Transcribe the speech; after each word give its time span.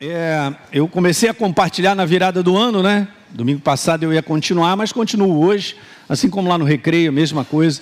É, 0.00 0.52
eu 0.72 0.88
comecei 0.88 1.28
a 1.28 1.34
compartilhar 1.34 1.94
na 1.94 2.04
virada 2.04 2.42
do 2.42 2.56
ano, 2.56 2.82
né? 2.82 3.06
Domingo 3.30 3.60
passado 3.60 4.02
eu 4.02 4.12
ia 4.12 4.24
continuar, 4.24 4.74
mas 4.76 4.90
continuo 4.90 5.46
hoje, 5.46 5.76
assim 6.08 6.28
como 6.28 6.48
lá 6.48 6.58
no 6.58 6.64
Recreio, 6.64 7.12
mesma 7.12 7.44
coisa. 7.44 7.80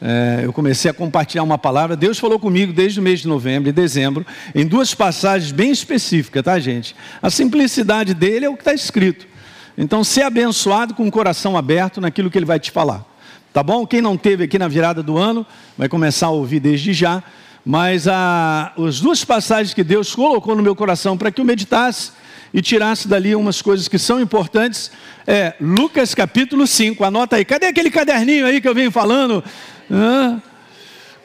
É, 0.00 0.40
eu 0.42 0.54
comecei 0.54 0.90
a 0.90 0.94
compartilhar 0.94 1.42
uma 1.42 1.58
palavra. 1.58 1.94
Deus 1.94 2.18
falou 2.18 2.38
comigo 2.38 2.72
desde 2.72 2.98
o 2.98 3.02
mês 3.02 3.20
de 3.20 3.28
novembro 3.28 3.68
e 3.68 3.72
dezembro, 3.72 4.24
em 4.54 4.66
duas 4.66 4.94
passagens 4.94 5.52
bem 5.52 5.70
específicas, 5.70 6.42
tá, 6.42 6.58
gente? 6.58 6.96
A 7.20 7.28
simplicidade 7.28 8.14
dele 8.14 8.46
é 8.46 8.48
o 8.48 8.54
que 8.54 8.62
está 8.62 8.72
escrito. 8.72 9.28
Então, 9.76 10.02
ser 10.02 10.22
abençoado 10.22 10.94
com 10.94 11.06
o 11.06 11.10
coração 11.10 11.58
aberto 11.58 12.00
naquilo 12.00 12.30
que 12.30 12.38
ele 12.38 12.46
vai 12.46 12.58
te 12.58 12.70
falar. 12.70 13.04
Tá 13.52 13.62
bom? 13.62 13.86
Quem 13.86 14.00
não 14.00 14.16
teve 14.16 14.44
aqui 14.44 14.58
na 14.58 14.66
virada 14.66 15.02
do 15.02 15.18
ano, 15.18 15.46
vai 15.76 15.90
começar 15.90 16.28
a 16.28 16.30
ouvir 16.30 16.60
desde 16.60 16.94
já 16.94 17.22
mas 17.70 18.08
a, 18.08 18.72
as 18.84 18.98
duas 18.98 19.24
passagens 19.24 19.72
que 19.72 19.84
Deus 19.84 20.12
colocou 20.12 20.56
no 20.56 20.62
meu 20.62 20.74
coração 20.74 21.16
para 21.16 21.30
que 21.30 21.40
eu 21.40 21.44
meditasse 21.44 22.10
e 22.52 22.60
tirasse 22.60 23.06
dali 23.06 23.32
umas 23.32 23.62
coisas 23.62 23.86
que 23.86 23.96
são 23.96 24.20
importantes 24.20 24.90
é 25.24 25.54
Lucas 25.60 26.12
capítulo 26.12 26.66
5. 26.66 27.04
Anota 27.04 27.36
aí. 27.36 27.44
Cadê 27.44 27.66
aquele 27.66 27.88
caderninho 27.88 28.44
aí 28.44 28.60
que 28.60 28.66
eu 28.66 28.74
venho 28.74 28.90
falando? 28.90 29.44
Ah, 29.88 30.38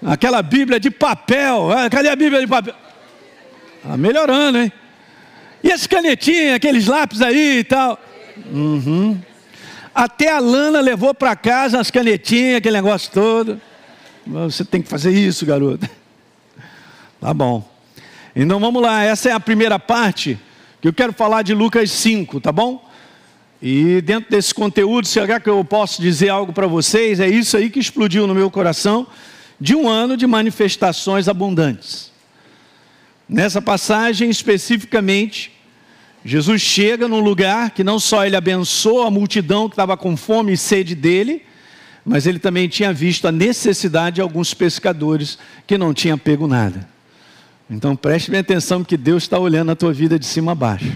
aquela 0.05 0.43
Bíblia 0.43 0.79
de 0.79 0.91
papel. 0.91 1.71
Ah, 1.71 1.89
cadê 1.89 2.09
a 2.09 2.15
Bíblia 2.15 2.41
de 2.41 2.47
papel? 2.47 2.75
Tá 3.81 3.97
melhorando, 3.97 4.59
hein? 4.59 4.71
E 5.63 5.71
as 5.71 5.87
canetinhas, 5.87 6.57
aqueles 6.57 6.85
lápis 6.85 7.23
aí 7.23 7.57
e 7.57 7.63
tal. 7.63 7.99
Uhum. 8.51 9.19
Até 9.95 10.29
a 10.29 10.37
Lana 10.37 10.79
levou 10.79 11.11
para 11.11 11.35
casa 11.35 11.79
as 11.79 11.89
canetinhas, 11.89 12.57
aquele 12.57 12.77
negócio 12.77 13.11
todo. 13.11 13.59
Você 14.27 14.63
tem 14.63 14.83
que 14.83 14.87
fazer 14.87 15.09
isso, 15.09 15.43
garoto. 15.43 15.89
Tá 17.25 17.33
bom. 17.33 17.67
Então 18.35 18.59
vamos 18.59 18.83
lá, 18.83 19.03
essa 19.03 19.29
é 19.29 19.31
a 19.31 19.39
primeira 19.39 19.79
parte 19.79 20.37
que 20.79 20.87
eu 20.87 20.93
quero 20.93 21.11
falar 21.11 21.41
de 21.41 21.55
Lucas 21.55 21.89
5, 21.89 22.39
tá 22.39 22.51
bom? 22.51 22.87
E 23.59 23.99
dentro 24.01 24.29
desse 24.29 24.53
conteúdo, 24.53 25.07
será 25.07 25.39
que 25.39 25.49
eu 25.49 25.65
posso 25.65 25.99
dizer 25.99 26.29
algo 26.29 26.53
para 26.53 26.67
vocês? 26.67 27.19
É 27.19 27.27
isso 27.27 27.57
aí 27.57 27.71
que 27.71 27.79
explodiu 27.79 28.27
no 28.27 28.35
meu 28.35 28.51
coração 28.51 29.07
de 29.59 29.73
um 29.73 29.89
ano 29.89 30.15
de 30.15 30.27
manifestações 30.27 31.27
abundantes. 31.27 32.11
Nessa 33.27 33.59
passagem 33.59 34.29
especificamente, 34.29 35.51
Jesus 36.23 36.61
chega 36.61 37.07
num 37.07 37.21
lugar 37.21 37.71
que 37.71 37.83
não 37.83 37.99
só 37.99 38.23
ele 38.23 38.35
abençoa 38.35 39.07
a 39.07 39.09
multidão 39.09 39.67
que 39.67 39.73
estava 39.73 39.97
com 39.97 40.15
fome 40.15 40.53
e 40.53 40.57
sede 40.57 40.93
dele, 40.93 41.41
mas 42.05 42.27
ele 42.27 42.37
também 42.37 42.67
tinha 42.67 42.93
visto 42.93 43.27
a 43.27 43.31
necessidade 43.31 44.17
de 44.17 44.21
alguns 44.21 44.53
pescadores 44.53 45.39
que 45.65 45.75
não 45.75 45.91
tinham 45.91 46.19
pego 46.19 46.45
nada. 46.45 46.93
Então 47.69 47.95
preste 47.95 48.29
bem 48.29 48.41
atenção, 48.41 48.81
porque 48.83 48.97
Deus 48.97 49.23
está 49.23 49.39
olhando 49.39 49.71
a 49.71 49.75
tua 49.75 49.91
vida 49.91 50.19
de 50.19 50.25
cima 50.25 50.51
a 50.51 50.55
baixo. 50.55 50.95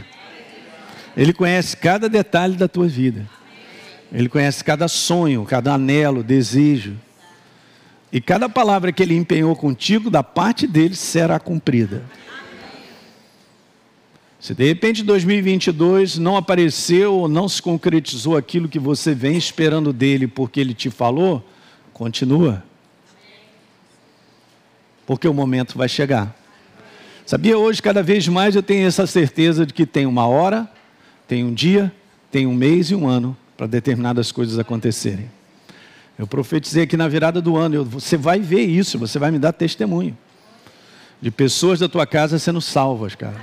Ele 1.17 1.33
conhece 1.33 1.75
cada 1.75 2.07
detalhe 2.07 2.55
da 2.55 2.67
tua 2.67 2.87
vida. 2.87 3.27
Ele 4.11 4.29
conhece 4.29 4.63
cada 4.63 4.87
sonho, 4.87 5.43
cada 5.45 5.73
anelo, 5.73 6.23
desejo. 6.23 6.95
E 8.11 8.19
cada 8.19 8.47
palavra 8.47 8.91
que 8.91 9.03
ele 9.03 9.15
empenhou 9.15 9.55
contigo, 9.55 10.09
da 10.09 10.23
parte 10.23 10.65
dele, 10.65 10.95
será 10.95 11.39
cumprida. 11.39 12.03
Se 14.39 14.53
de 14.53 14.65
repente 14.65 15.03
2022 15.03 16.17
não 16.17 16.37
apareceu 16.37 17.13
ou 17.13 17.27
não 17.27 17.49
se 17.49 17.61
concretizou 17.61 18.37
aquilo 18.37 18.69
que 18.69 18.79
você 18.79 19.13
vem 19.13 19.35
esperando 19.35 19.91
dele 19.91 20.27
porque 20.27 20.61
ele 20.61 20.73
te 20.73 20.89
falou, 20.89 21.45
continua. 21.91 22.63
Porque 25.05 25.27
o 25.27 25.33
momento 25.33 25.77
vai 25.77 25.89
chegar. 25.89 26.38
Sabia 27.29 27.59
hoje, 27.59 27.79
cada 27.79 28.01
vez 28.01 28.27
mais 28.27 28.55
eu 28.55 28.63
tenho 28.63 28.87
essa 28.87 29.05
certeza 29.05 29.63
de 29.63 29.71
que 29.71 29.85
tem 29.85 30.07
uma 30.07 30.25
hora, 30.25 30.67
tem 31.27 31.43
um 31.43 31.53
dia, 31.53 31.93
tem 32.31 32.47
um 32.47 32.55
mês 32.55 32.89
e 32.89 32.95
um 32.95 33.07
ano 33.07 33.37
para 33.55 33.67
determinadas 33.67 34.31
coisas 34.31 34.57
acontecerem. 34.57 35.29
Eu 36.17 36.25
profetizei 36.25 36.85
aqui 36.85 36.97
na 36.97 37.07
virada 37.07 37.39
do 37.39 37.55
ano, 37.55 37.75
eu, 37.75 37.85
você 37.85 38.17
vai 38.17 38.39
ver 38.39 38.63
isso, 38.65 38.97
você 38.97 39.19
vai 39.19 39.29
me 39.29 39.37
dar 39.37 39.53
testemunho 39.53 40.17
de 41.21 41.29
pessoas 41.29 41.79
da 41.79 41.87
tua 41.87 42.07
casa 42.07 42.39
sendo 42.39 42.59
salvas, 42.59 43.13
cara. 43.13 43.39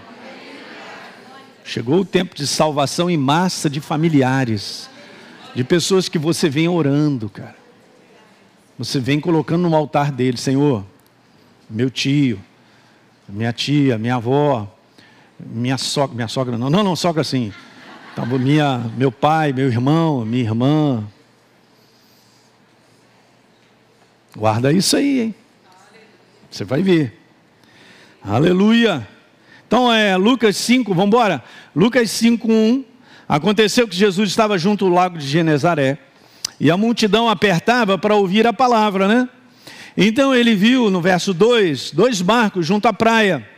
Chegou 1.64 2.00
o 2.00 2.04
tempo 2.04 2.34
de 2.34 2.44
salvação 2.44 3.08
em 3.08 3.16
massa 3.16 3.70
de 3.70 3.80
familiares, 3.80 4.90
de 5.54 5.62
pessoas 5.62 6.08
que 6.08 6.18
você 6.18 6.48
vem 6.48 6.66
orando, 6.66 7.28
cara. 7.30 7.54
Você 8.80 8.98
vem 8.98 9.20
colocando 9.20 9.70
no 9.70 9.76
altar 9.76 10.10
dele, 10.10 10.38
Senhor, 10.38 10.84
meu 11.70 11.88
tio, 11.88 12.40
minha 13.28 13.52
tia, 13.52 13.98
minha 13.98 14.16
avó, 14.16 14.66
minha 15.38 15.76
sogra, 15.76 16.14
minha 16.14 16.28
sogra 16.28 16.56
não, 16.56 16.70
não, 16.70 16.82
não, 16.82 16.96
sogra 16.96 17.24
sim. 17.24 17.52
Tava 18.14 18.38
minha, 18.38 18.90
meu 18.96 19.12
pai, 19.12 19.52
meu 19.52 19.66
irmão, 19.66 20.24
minha 20.24 20.42
irmã. 20.42 21.04
Guarda 24.34 24.72
isso 24.72 24.96
aí, 24.96 25.20
hein? 25.20 25.34
Você 26.50 26.64
vai 26.64 26.82
ver. 26.82 27.18
Aleluia. 28.22 29.06
Então 29.66 29.92
é 29.92 30.16
Lucas 30.16 30.56
5, 30.56 30.94
vamos 30.94 31.08
embora. 31.08 31.42
Lucas 31.74 32.10
5, 32.10 32.50
1. 32.50 32.84
Aconteceu 33.28 33.88
que 33.88 33.96
Jesus 33.96 34.30
estava 34.30 34.56
junto 34.56 34.86
ao 34.86 34.90
lago 34.90 35.18
de 35.18 35.26
Genezaré 35.26 35.98
e 36.60 36.70
a 36.70 36.76
multidão 36.76 37.28
apertava 37.28 37.98
para 37.98 38.14
ouvir 38.14 38.46
a 38.46 38.52
palavra, 38.52 39.08
né? 39.08 39.28
Então 39.96 40.34
ele 40.34 40.54
viu 40.54 40.90
no 40.90 41.00
verso 41.00 41.32
2, 41.32 41.92
dois 41.92 42.20
barcos 42.20 42.66
junto 42.66 42.86
à 42.86 42.92
praia. 42.92 43.48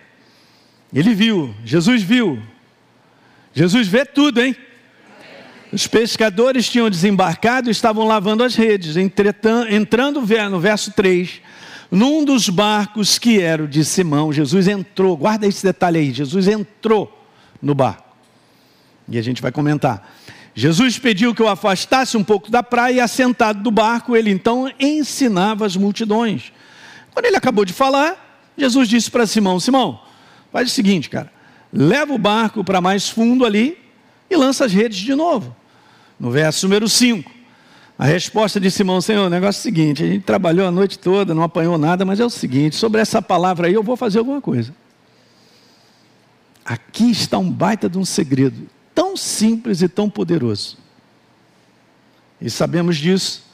Ele 0.95 1.15
viu, 1.15 1.55
Jesus 1.65 2.03
viu. 2.03 2.41
Jesus 3.53 3.89
vê 3.89 4.05
tudo, 4.05 4.41
hein? 4.41 4.55
Os 5.73 5.87
pescadores 5.87 6.69
tinham 6.69 6.89
desembarcado 6.89 7.69
e 7.69 7.73
estavam 7.73 8.07
lavando 8.07 8.45
as 8.45 8.55
redes. 8.55 8.97
Entrando 8.97 10.21
no 10.51 10.61
verso 10.61 10.93
3, 10.93 11.43
num 11.91 12.25
dos 12.25 12.49
barcos 12.49 13.19
que 13.19 13.41
era 13.41 13.65
o 13.65 13.69
de 13.69 13.85
Simão, 13.85 14.33
Jesus 14.33 14.69
entrou. 14.69 15.17
Guarda 15.17 15.47
esse 15.47 15.63
detalhe 15.63 15.99
aí: 15.99 16.13
Jesus 16.13 16.47
entrou 16.47 17.27
no 17.61 17.75
barco. 17.75 18.05
E 19.09 19.19
a 19.19 19.23
gente 19.23 19.43
vai 19.43 19.51
comentar. 19.51 20.18
Jesus 20.59 20.99
pediu 20.99 21.33
que 21.33 21.41
o 21.41 21.47
afastasse 21.47 22.17
um 22.17 22.25
pouco 22.25 22.51
da 22.51 22.65
praia 22.65 22.95
e, 22.95 23.01
assentado 23.01 23.63
do 23.63 23.71
barco, 23.71 24.17
ele 24.17 24.29
então 24.29 24.69
ensinava 24.81 25.65
as 25.65 25.77
multidões. 25.77 26.53
Quando 27.15 27.27
ele 27.27 27.37
acabou 27.37 27.65
de 27.65 27.73
falar, 27.73 28.43
Jesus 28.57 28.89
disse 28.89 29.09
para 29.09 29.25
Simão: 29.25 29.61
Simão, 29.61 30.01
faz 30.53 30.69
o 30.69 30.75
seguinte, 30.75 31.09
cara, 31.09 31.33
leva 31.73 32.13
o 32.13 32.19
barco 32.19 32.65
para 32.65 32.81
mais 32.81 33.09
fundo 33.09 33.47
ali 33.47 33.79
e 34.29 34.35
lança 34.35 34.65
as 34.65 34.73
redes 34.73 34.99
de 34.99 35.15
novo. 35.15 35.55
No 36.19 36.29
verso 36.33 36.67
número 36.67 36.89
5, 36.89 37.31
a 37.97 38.05
resposta 38.07 38.59
de 38.59 38.69
Simão: 38.69 39.01
Senhor, 39.01 39.29
o 39.29 39.31
negócio 39.31 39.61
é 39.61 39.61
o 39.61 39.63
seguinte, 39.63 40.03
a 40.03 40.09
gente 40.09 40.25
trabalhou 40.25 40.67
a 40.67 40.73
noite 40.73 40.99
toda, 40.99 41.37
não 41.37 41.45
apanhou 41.45 41.79
nada, 41.79 42.05
mas 42.05 42.19
é 42.19 42.25
o 42.25 42.31
seguinte, 42.31 42.75
sobre 42.75 43.01
essa 43.01 43.23
palavra 43.23 43.69
aí 43.69 43.75
eu 43.75 43.83
vou 43.85 43.97
fazer 43.97 44.19
alguma 44.19 44.41
coisa. 44.41 44.75
Aqui 46.65 47.13
está 47.13 47.39
um 47.39 47.49
baita 47.49 47.89
de 47.89 47.97
um 47.97 48.05
segredo 48.05 48.69
tão 48.99 49.17
simples 49.17 49.81
e 49.81 49.89
tão 49.89 50.11
poderoso. 50.11 50.77
E 52.41 52.51
sabemos 52.51 52.97
disso. 52.97 53.45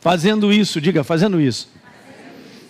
Fazendo 0.00 0.50
isso, 0.50 0.80
diga, 0.80 1.04
fazendo 1.04 1.38
isso. 1.38 1.68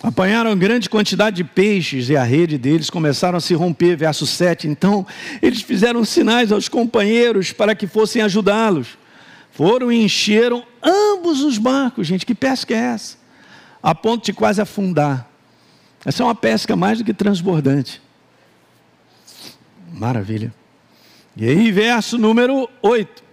Apanharam 0.03 0.53
grande 0.57 0.89
quantidade 0.89 1.37
de 1.37 1.45
peixes 1.45 2.09
e 2.09 2.17
a 2.17 2.23
rede 2.25 2.57
deles 2.57 2.89
começaram 2.89 3.37
a 3.37 3.39
se 3.39 3.53
romper. 3.53 3.95
Verso 3.95 4.27
7. 4.27 4.67
Então, 4.67 5.07
eles 5.41 5.61
fizeram 5.61 6.03
sinais 6.03 6.51
aos 6.51 6.67
companheiros 6.67 7.53
para 7.53 7.73
que 7.73 7.87
fossem 7.87 8.21
ajudá-los. 8.21 8.97
Foram 9.49 9.89
e 9.89 10.03
encheram 10.03 10.61
ambos 10.83 11.41
os 11.41 11.57
barcos. 11.57 12.05
Gente, 12.05 12.25
que 12.25 12.35
pesca 12.35 12.73
é 12.73 12.95
essa? 12.95 13.15
A 13.81 13.95
ponto 13.95 14.25
de 14.25 14.33
quase 14.33 14.59
afundar. 14.59 15.25
Essa 16.03 16.21
é 16.21 16.25
uma 16.25 16.35
pesca 16.35 16.75
mais 16.75 16.97
do 16.97 17.05
que 17.05 17.13
transbordante. 17.13 18.01
Maravilha. 19.93 20.53
E 21.37 21.47
aí, 21.47 21.71
verso 21.71 22.17
número 22.17 22.69
8. 22.81 23.23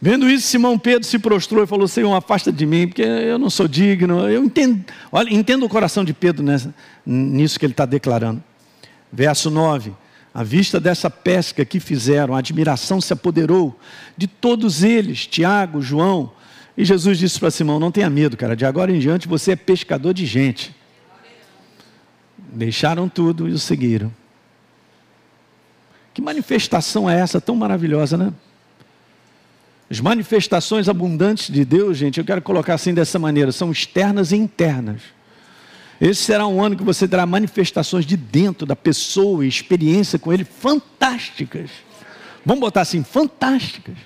Vendo 0.00 0.28
isso, 0.28 0.46
Simão 0.46 0.78
Pedro 0.78 1.06
se 1.06 1.18
prostrou 1.18 1.64
e 1.64 1.66
falou: 1.66 1.88
Senhor, 1.88 2.14
afasta 2.14 2.52
de 2.52 2.66
mim, 2.66 2.86
porque 2.86 3.02
eu 3.02 3.38
não 3.38 3.48
sou 3.48 3.66
digno. 3.66 4.28
Eu 4.28 4.44
entendo, 4.44 4.84
olha, 5.10 5.32
entendo 5.32 5.64
o 5.64 5.68
coração 5.68 6.04
de 6.04 6.12
Pedro 6.12 6.42
nessa, 6.44 6.74
nisso 7.06 7.58
que 7.58 7.64
ele 7.64 7.72
está 7.72 7.86
declarando. 7.86 8.42
Verso 9.12 9.50
9. 9.50 9.92
À 10.32 10.42
vista 10.42 10.80
dessa 10.80 11.08
pesca 11.08 11.64
que 11.64 11.78
fizeram, 11.78 12.34
a 12.34 12.38
admiração 12.38 13.00
se 13.00 13.12
apoderou 13.12 13.78
de 14.16 14.26
todos 14.26 14.82
eles, 14.82 15.26
Tiago, 15.26 15.80
João. 15.80 16.32
E 16.76 16.84
Jesus 16.84 17.18
disse 17.18 17.38
para 17.38 17.50
Simão: 17.50 17.78
Não 17.78 17.92
tenha 17.92 18.10
medo, 18.10 18.36
cara, 18.36 18.56
de 18.56 18.66
agora 18.66 18.90
em 18.90 18.98
diante 18.98 19.28
você 19.28 19.52
é 19.52 19.56
pescador 19.56 20.12
de 20.12 20.26
gente. 20.26 20.74
Deixaram 22.36 23.08
tudo 23.08 23.48
e 23.48 23.52
o 23.52 23.58
seguiram. 23.58 24.12
Que 26.14 26.22
manifestação 26.22 27.10
é 27.10 27.18
essa 27.18 27.40
tão 27.40 27.56
maravilhosa, 27.56 28.16
né? 28.16 28.32
As 29.90 30.00
manifestações 30.00 30.88
abundantes 30.88 31.52
de 31.52 31.64
Deus, 31.64 31.98
gente, 31.98 32.18
eu 32.18 32.24
quero 32.24 32.40
colocar 32.40 32.74
assim 32.74 32.94
dessa 32.94 33.18
maneira, 33.18 33.52
são 33.52 33.70
externas 33.70 34.32
e 34.32 34.36
internas. 34.36 35.02
Esse 36.00 36.22
será 36.22 36.46
um 36.46 36.62
ano 36.62 36.76
que 36.76 36.82
você 36.82 37.06
terá 37.06 37.26
manifestações 37.26 38.06
de 38.06 38.16
dentro 38.16 38.64
da 38.66 38.76
pessoa 38.76 39.44
e 39.44 39.48
experiência 39.48 40.18
com 40.18 40.32
Ele 40.32 40.44
fantásticas. 40.44 41.70
Vamos 42.44 42.60
botar 42.60 42.82
assim, 42.82 43.02
fantásticas. 43.02 43.96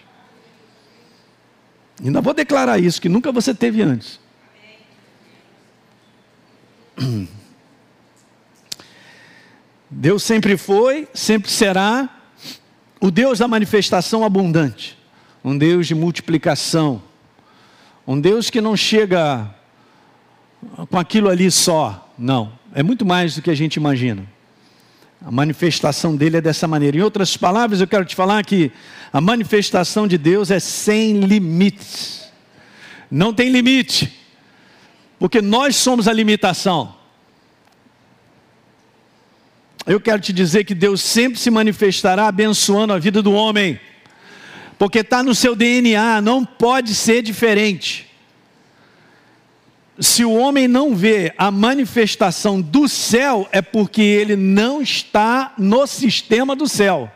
Ainda 2.03 2.21
vou 2.21 2.33
declarar 2.33 2.79
isso, 2.79 3.01
que 3.01 3.09
nunca 3.09 3.31
você 3.31 3.55
teve 3.55 3.83
antes. 3.83 4.19
Deus 9.91 10.23
sempre 10.23 10.57
foi, 10.57 11.09
sempre 11.15 11.51
será 11.51 12.09
o 13.01 13.11
Deus 13.11 13.39
da 13.39 13.49
manifestação 13.49 14.25
abundante, 14.25 14.99
um 15.43 15.57
Deus 15.57 15.87
de 15.87 15.95
multiplicação, 15.95 17.03
um 18.07 18.21
Deus 18.21 18.51
que 18.51 18.61
não 18.61 18.77
chega 18.77 19.55
com 20.91 20.99
aquilo 20.99 21.29
ali 21.29 21.51
só, 21.51 22.13
não, 22.19 22.53
é 22.75 22.83
muito 22.83 23.07
mais 23.07 23.37
do 23.37 23.43
que 23.43 23.51
a 23.51 23.55
gente 23.55 23.77
imagina. 23.77 24.27
A 25.25 25.31
manifestação 25.31 26.17
dele 26.17 26.37
é 26.37 26.41
dessa 26.41 26.69
maneira. 26.69 26.97
Em 26.97 27.01
outras 27.01 27.37
palavras, 27.37 27.81
eu 27.81 27.89
quero 27.89 28.05
te 28.05 28.15
falar 28.15 28.45
que 28.45 28.71
a 29.13 29.21
manifestação 29.21 30.07
de 30.07 30.17
Deus 30.17 30.51
é 30.51 30.61
sem 30.61 31.21
limites. 31.21 32.31
Não 33.11 33.33
tem 33.33 33.51
limite, 33.51 34.13
porque 35.19 35.41
nós 35.41 35.75
somos 35.75 36.07
a 36.07 36.13
limitação. 36.13 36.95
Eu 39.89 39.99
quero 39.99 40.21
te 40.21 40.35
dizer 40.35 40.65
que 40.65 40.75
Deus 40.75 41.01
sempre 41.01 41.41
se 41.41 41.51
manifestará 41.51 42.29
abençoando 42.29 42.93
a 42.93 42.99
vida 42.99 43.23
do 43.23 43.33
homem, 43.33 43.81
porque 44.79 44.99
está 44.99 45.23
no 45.23 45.35
seu 45.35 45.57
DNA, 45.57 46.21
não 46.21 46.45
pode 46.45 46.95
ser 46.95 47.23
diferente. 47.23 48.07
Se 49.99 50.27
o 50.27 50.35
homem 50.35 50.69
não 50.69 50.95
vê 50.95 51.33
a 51.39 51.51
manifestação 51.51 52.61
do 52.61 52.87
céu, 52.87 53.49
é 53.51 53.63
porque 53.63 54.03
ele 54.03 54.37
não 54.37 54.83
está 54.83 55.55
no 55.57 55.87
sistema 55.87 56.55
do 56.55 56.69
céu. 56.69 57.11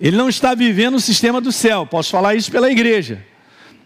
Ele 0.00 0.16
não 0.16 0.28
está 0.28 0.52
vivendo 0.52 0.96
o 0.96 1.00
sistema 1.00 1.40
do 1.40 1.52
céu. 1.52 1.86
Posso 1.86 2.10
falar 2.10 2.34
isso 2.34 2.50
pela 2.50 2.68
igreja. 2.68 3.24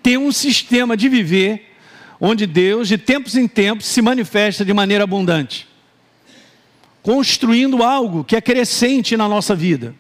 Tem 0.03 0.17
um 0.17 0.33
sistema 0.33 0.97
de 0.97 1.11
viver 1.11 1.75
onde 2.19 2.47
Deus, 2.47 2.89
de 2.89 2.97
tempos 2.97 3.37
em 3.37 3.47
tempos, 3.47 3.85
se 3.85 4.01
manifesta 4.01 4.65
de 4.65 4.73
maneira 4.73 5.05
abundante 5.05 5.76
construindo 7.07 7.85
algo 7.85 8.25
que 8.25 8.35
é 8.35 8.41
crescente 8.41 9.17
na 9.17 9.29
nossa 9.29 9.55
vida. 9.55 9.95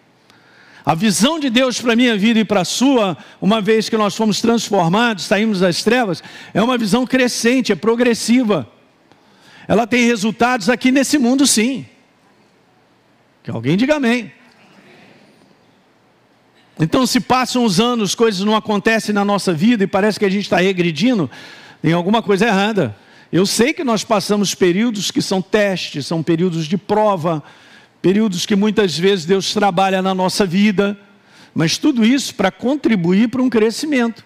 A 0.84 0.92
visão 0.92 1.38
de 1.38 1.48
Deus 1.48 1.80
para 1.80 1.92
a 1.92 1.96
minha 1.96 2.18
vida 2.18 2.40
e 2.40 2.44
para 2.44 2.62
a 2.62 2.64
sua, 2.64 3.16
uma 3.40 3.60
vez 3.60 3.88
que 3.88 3.96
nós 3.96 4.16
fomos 4.16 4.40
transformados, 4.40 5.22
saímos 5.22 5.60
das 5.60 5.84
trevas, 5.84 6.20
é 6.52 6.60
uma 6.60 6.76
visão 6.76 7.06
crescente, 7.06 7.70
é 7.70 7.76
progressiva. 7.76 8.68
Ela 9.68 9.86
tem 9.86 10.04
resultados 10.04 10.68
aqui 10.68 10.90
nesse 10.90 11.16
mundo, 11.16 11.46
sim. 11.46 11.86
Que 13.44 13.52
alguém 13.52 13.76
diga 13.76 13.94
amém. 13.94 14.32
Então, 16.76 17.06
se 17.06 17.20
passam 17.20 17.64
os 17.64 17.78
anos, 17.78 18.16
coisas 18.16 18.40
não 18.40 18.56
acontecem 18.56 19.14
na 19.14 19.24
nossa 19.24 19.52
vida 19.52 19.84
e 19.84 19.86
parece 19.86 20.18
que 20.18 20.24
a 20.24 20.30
gente 20.30 20.42
está 20.42 20.56
regredindo, 20.56 21.30
tem 21.80 21.92
alguma 21.92 22.20
coisa 22.20 22.46
errada. 22.48 22.96
Eu 23.32 23.44
sei 23.44 23.72
que 23.72 23.82
nós 23.82 24.04
passamos 24.04 24.54
períodos 24.54 25.10
que 25.10 25.20
são 25.20 25.42
testes, 25.42 26.06
são 26.06 26.22
períodos 26.22 26.66
de 26.66 26.78
prova, 26.78 27.42
períodos 28.00 28.46
que 28.46 28.54
muitas 28.54 28.96
vezes 28.96 29.24
Deus 29.24 29.52
trabalha 29.52 30.00
na 30.00 30.14
nossa 30.14 30.46
vida, 30.46 30.98
mas 31.54 31.76
tudo 31.76 32.04
isso 32.04 32.34
para 32.34 32.50
contribuir 32.50 33.28
para 33.28 33.42
um 33.42 33.50
crescimento. 33.50 34.24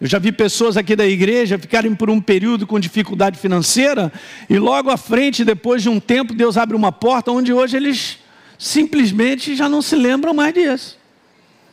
Eu 0.00 0.06
já 0.06 0.18
vi 0.18 0.30
pessoas 0.30 0.76
aqui 0.76 0.94
da 0.94 1.06
igreja 1.06 1.58
ficarem 1.58 1.94
por 1.94 2.08
um 2.08 2.20
período 2.20 2.66
com 2.66 2.78
dificuldade 2.78 3.38
financeira 3.38 4.12
e 4.48 4.58
logo 4.58 4.90
à 4.90 4.96
frente, 4.96 5.44
depois 5.44 5.82
de 5.82 5.88
um 5.88 5.98
tempo, 5.98 6.34
Deus 6.34 6.56
abre 6.56 6.76
uma 6.76 6.92
porta 6.92 7.32
onde 7.32 7.52
hoje 7.52 7.76
eles 7.76 8.18
simplesmente 8.56 9.54
já 9.54 9.68
não 9.68 9.82
se 9.82 9.96
lembram 9.96 10.32
mais 10.32 10.54
disso. 10.54 10.98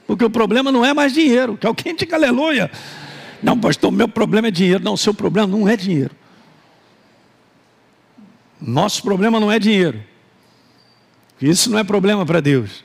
Porque 0.07 0.25
o 0.25 0.29
problema 0.29 0.71
não 0.71 0.85
é 0.85 0.93
mais 0.93 1.13
dinheiro, 1.13 1.57
que 1.57 1.65
alguém 1.65 1.95
diga 1.95 2.15
aleluia. 2.15 2.69
Não, 3.41 3.59
pastor, 3.59 3.91
meu 3.91 4.07
problema 4.07 4.47
é 4.47 4.51
dinheiro. 4.51 4.83
Não, 4.83 4.97
seu 4.97 5.13
problema 5.13 5.47
não 5.47 5.67
é 5.67 5.75
dinheiro. 5.75 6.11
Nosso 8.59 9.03
problema 9.03 9.39
não 9.39 9.51
é 9.51 9.59
dinheiro. 9.59 10.01
Isso 11.41 11.69
não 11.69 11.79
é 11.79 11.83
problema 11.83 12.25
para 12.25 12.39
Deus. 12.39 12.83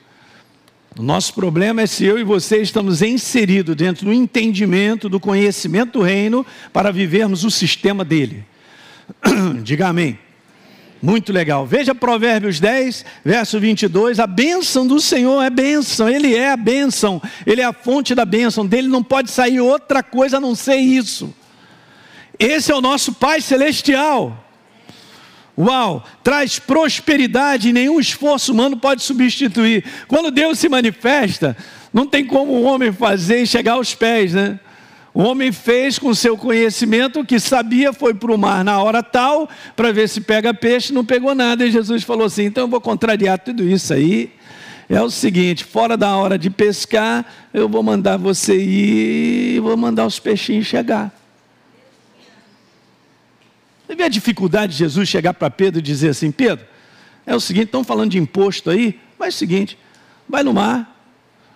O 0.97 1.01
nosso 1.01 1.33
problema 1.33 1.81
é 1.81 1.87
se 1.87 2.05
eu 2.05 2.19
e 2.19 2.23
você 2.23 2.61
estamos 2.61 3.01
inseridos 3.01 3.75
dentro 3.75 4.05
do 4.05 4.13
entendimento, 4.13 5.07
do 5.07 5.19
conhecimento 5.19 5.99
do 5.99 6.01
reino, 6.01 6.45
para 6.73 6.91
vivermos 6.91 7.45
o 7.45 7.51
sistema 7.51 8.03
dele. 8.03 8.45
Diga 9.63 9.87
amém. 9.87 10.19
Muito 11.01 11.33
legal. 11.33 11.65
Veja 11.65 11.95
Provérbios 11.95 12.59
10, 12.59 13.03
verso 13.25 13.59
22. 13.59 14.19
A 14.19 14.27
bênção 14.27 14.85
do 14.85 15.01
Senhor 15.01 15.41
é 15.41 15.49
bênção, 15.49 16.07
Ele 16.07 16.35
é 16.35 16.51
a 16.51 16.57
bênção, 16.57 17.19
Ele 17.45 17.61
é 17.61 17.65
a 17.65 17.73
fonte 17.73 18.13
da 18.13 18.23
bênção, 18.23 18.65
dele 18.65 18.87
não 18.87 19.01
pode 19.01 19.31
sair 19.31 19.59
outra 19.59 20.03
coisa 20.03 20.37
a 20.37 20.39
não 20.39 20.53
ser 20.53 20.75
isso. 20.75 21.33
Esse 22.37 22.71
é 22.71 22.75
o 22.75 22.81
nosso 22.81 23.13
Pai 23.13 23.41
Celestial. 23.41 24.47
Uau, 25.57 26.03
traz 26.23 26.59
prosperidade 26.59 27.69
e 27.69 27.73
nenhum 27.73 27.99
esforço 27.99 28.51
humano 28.51 28.77
pode 28.77 29.01
substituir. 29.01 29.83
Quando 30.07 30.31
Deus 30.31 30.59
se 30.59 30.69
manifesta, 30.69 31.57
não 31.93 32.05
tem 32.05 32.25
como 32.25 32.53
o 32.53 32.63
homem 32.63 32.91
fazer 32.91 33.41
e 33.41 33.47
chegar 33.47 33.73
aos 33.73 33.93
pés, 33.93 34.33
né? 34.33 34.59
O 35.13 35.23
homem 35.23 35.51
fez 35.51 35.99
com 35.99 36.13
seu 36.13 36.37
conhecimento 36.37 37.19
o 37.19 37.25
que 37.25 37.39
sabia, 37.39 37.91
foi 37.91 38.13
para 38.13 38.31
o 38.31 38.37
mar 38.37 38.63
na 38.63 38.81
hora 38.81 39.03
tal, 39.03 39.49
para 39.75 39.91
ver 39.91 40.07
se 40.07 40.21
pega 40.21 40.53
peixe, 40.53 40.93
não 40.93 41.03
pegou 41.03 41.35
nada. 41.35 41.65
E 41.65 41.71
Jesus 41.71 42.03
falou 42.03 42.25
assim: 42.25 42.43
então 42.43 42.63
eu 42.63 42.67
vou 42.67 42.79
contrariar 42.79 43.37
tudo 43.39 43.67
isso 43.67 43.93
aí. 43.93 44.31
É 44.89 45.01
o 45.01 45.09
seguinte: 45.09 45.65
fora 45.65 45.97
da 45.97 46.15
hora 46.15 46.37
de 46.37 46.49
pescar, 46.49 47.25
eu 47.53 47.67
vou 47.67 47.83
mandar 47.83 48.17
você 48.17 48.55
ir 48.57 49.55
e 49.55 49.59
vou 49.59 49.75
mandar 49.75 50.05
os 50.05 50.17
peixinhos 50.17 50.65
chegar. 50.65 51.11
Você 53.85 53.95
vê 53.95 54.03
a 54.03 54.09
dificuldade 54.09 54.71
de 54.71 54.79
Jesus 54.79 55.09
chegar 55.09 55.33
para 55.33 55.49
Pedro 55.49 55.79
e 55.79 55.81
dizer 55.81 56.09
assim: 56.09 56.31
Pedro, 56.31 56.65
é 57.25 57.35
o 57.35 57.39
seguinte, 57.41 57.65
estão 57.65 57.83
falando 57.83 58.11
de 58.11 58.17
imposto 58.17 58.69
aí, 58.69 58.97
mas 59.19 59.33
é 59.33 59.35
o 59.35 59.39
seguinte: 59.39 59.77
vai 60.27 60.41
no 60.41 60.53
mar, 60.53 61.03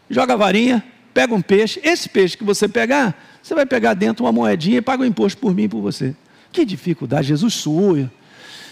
joga 0.09 0.33
a 0.33 0.37
varinha, 0.37 0.83
pega 1.13 1.33
um 1.33 1.41
peixe, 1.41 1.79
esse 1.81 2.09
peixe 2.09 2.37
que 2.37 2.43
você 2.43 2.67
pegar, 2.67 3.17
você 3.45 3.53
vai 3.53 3.67
pegar 3.67 3.93
dentro 3.93 4.25
uma 4.25 4.31
moedinha 4.31 4.79
e 4.79 4.81
paga 4.81 5.03
o 5.03 5.05
imposto 5.05 5.39
por 5.39 5.53
mim 5.53 5.65
e 5.65 5.69
por 5.69 5.79
você. 5.79 6.15
Que 6.51 6.65
dificuldade, 6.65 7.27
Jesus 7.27 7.53
suou. 7.53 8.09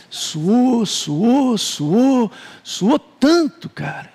Suou, 0.10 0.84
suou, 0.84 1.56
suou, 1.60 2.31
suou 2.64 2.98
tanto, 2.98 3.70
cara. 3.70 4.12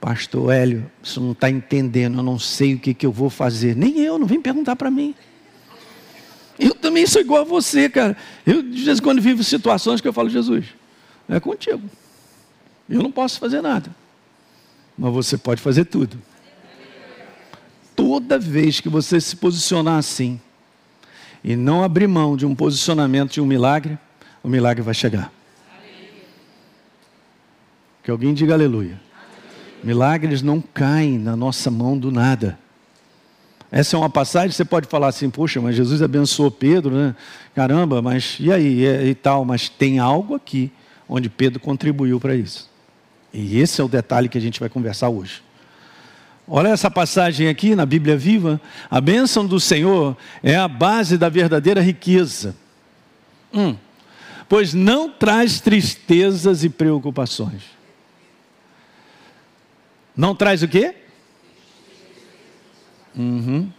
Pastor 0.00 0.52
Hélio, 0.52 0.88
você 1.02 1.18
não 1.18 1.32
está 1.32 1.50
entendendo, 1.50 2.18
eu 2.18 2.22
não 2.22 2.38
sei 2.38 2.74
o 2.74 2.78
que, 2.78 2.94
que 2.94 3.04
eu 3.04 3.10
vou 3.10 3.28
fazer. 3.28 3.74
Nem 3.74 3.98
eu, 3.98 4.20
não 4.20 4.26
vem 4.28 4.40
perguntar 4.40 4.76
para 4.76 4.88
mim. 4.88 5.16
Eu 6.56 6.76
também 6.76 7.04
sou 7.08 7.20
igual 7.20 7.40
a 7.42 7.44
você, 7.44 7.88
cara. 7.88 8.16
Eu, 8.46 8.62
de 8.62 8.84
vez 8.84 9.00
em 9.00 9.02
quando, 9.02 9.20
vivo 9.20 9.42
situações 9.42 10.00
que 10.00 10.06
eu 10.06 10.12
falo, 10.12 10.30
Jesus, 10.30 10.66
é 11.28 11.40
contigo. 11.40 11.82
Eu 12.88 13.02
não 13.02 13.12
posso 13.12 13.38
fazer 13.38 13.60
nada. 13.60 13.90
Mas 14.96 15.12
você 15.12 15.36
pode 15.36 15.60
fazer 15.60 15.84
tudo. 15.84 16.18
Toda 17.94 18.38
vez 18.38 18.80
que 18.80 18.88
você 18.88 19.20
se 19.20 19.36
posicionar 19.36 19.98
assim 19.98 20.40
e 21.42 21.54
não 21.54 21.82
abrir 21.84 22.06
mão 22.06 22.36
de 22.36 22.46
um 22.46 22.54
posicionamento 22.54 23.32
de 23.32 23.40
um 23.40 23.46
milagre, 23.46 23.98
o 24.42 24.48
milagre 24.48 24.82
vai 24.82 24.94
chegar. 24.94 25.32
Que 28.02 28.10
alguém 28.10 28.32
diga 28.32 28.54
aleluia. 28.54 29.00
Milagres 29.82 30.42
não 30.42 30.60
caem 30.60 31.18
na 31.18 31.36
nossa 31.36 31.70
mão 31.70 31.96
do 31.96 32.10
nada. 32.10 32.58
Essa 33.70 33.96
é 33.96 33.98
uma 33.98 34.08
passagem, 34.08 34.50
você 34.50 34.64
pode 34.64 34.88
falar 34.88 35.08
assim, 35.08 35.28
puxa, 35.28 35.60
mas 35.60 35.76
Jesus 35.76 36.00
abençoou 36.00 36.50
Pedro, 36.50 36.94
né? 36.94 37.14
Caramba, 37.54 38.00
mas 38.00 38.38
e 38.40 38.50
aí? 38.50 38.84
E, 38.84 39.10
e 39.10 39.14
tal, 39.14 39.44
mas 39.44 39.68
tem 39.68 39.98
algo 39.98 40.34
aqui 40.34 40.72
onde 41.08 41.28
Pedro 41.28 41.60
contribuiu 41.60 42.18
para 42.18 42.34
isso. 42.34 42.67
E 43.40 43.60
esse 43.60 43.80
é 43.80 43.84
o 43.84 43.88
detalhe 43.88 44.28
que 44.28 44.36
a 44.36 44.40
gente 44.40 44.58
vai 44.58 44.68
conversar 44.68 45.10
hoje. 45.10 45.42
Olha 46.48 46.68
essa 46.68 46.90
passagem 46.90 47.48
aqui 47.48 47.76
na 47.76 47.86
Bíblia 47.86 48.16
Viva. 48.16 48.60
A 48.90 49.00
bênção 49.00 49.46
do 49.46 49.60
Senhor 49.60 50.16
é 50.42 50.56
a 50.56 50.66
base 50.66 51.16
da 51.16 51.28
verdadeira 51.28 51.80
riqueza. 51.80 52.56
Hum. 53.54 53.76
Pois 54.48 54.74
não 54.74 55.08
traz 55.08 55.60
tristezas 55.60 56.64
e 56.64 56.68
preocupações. 56.68 57.62
Não 60.16 60.34
traz 60.34 60.60
o 60.64 60.68
quê? 60.68 60.96
Uhum. 63.16 63.70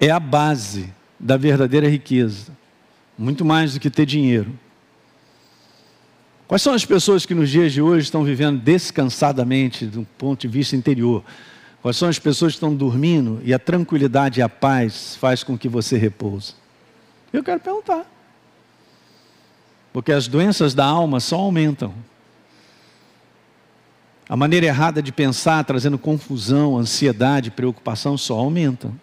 É 0.00 0.10
a 0.10 0.18
base 0.18 0.92
da 1.20 1.36
verdadeira 1.36 1.88
riqueza. 1.88 2.50
Muito 3.16 3.44
mais 3.44 3.74
do 3.74 3.80
que 3.80 3.90
ter 3.90 4.06
dinheiro. 4.06 4.58
Quais 6.46 6.60
são 6.60 6.74
as 6.74 6.84
pessoas 6.84 7.24
que 7.24 7.34
nos 7.34 7.48
dias 7.48 7.72
de 7.72 7.80
hoje 7.80 8.04
estão 8.04 8.22
vivendo 8.22 8.60
descansadamente 8.60 9.86
do 9.86 10.06
ponto 10.18 10.42
de 10.42 10.48
vista 10.48 10.76
interior? 10.76 11.24
Quais 11.80 11.96
são 11.96 12.08
as 12.08 12.18
pessoas 12.18 12.52
que 12.52 12.56
estão 12.56 12.74
dormindo 12.74 13.40
e 13.44 13.54
a 13.54 13.58
tranquilidade 13.58 14.40
e 14.40 14.42
a 14.42 14.48
paz 14.48 15.16
faz 15.16 15.42
com 15.42 15.56
que 15.56 15.68
você 15.68 15.96
repouse? 15.96 16.54
Eu 17.32 17.42
quero 17.42 17.60
perguntar. 17.60 18.06
Porque 19.92 20.12
as 20.12 20.28
doenças 20.28 20.74
da 20.74 20.84
alma 20.84 21.18
só 21.18 21.36
aumentam. 21.36 21.94
A 24.28 24.36
maneira 24.36 24.66
errada 24.66 25.02
de 25.02 25.12
pensar, 25.12 25.64
trazendo 25.64 25.98
confusão, 25.98 26.76
ansiedade, 26.76 27.50
preocupação, 27.50 28.16
só 28.18 28.38
aumentam. 28.38 28.94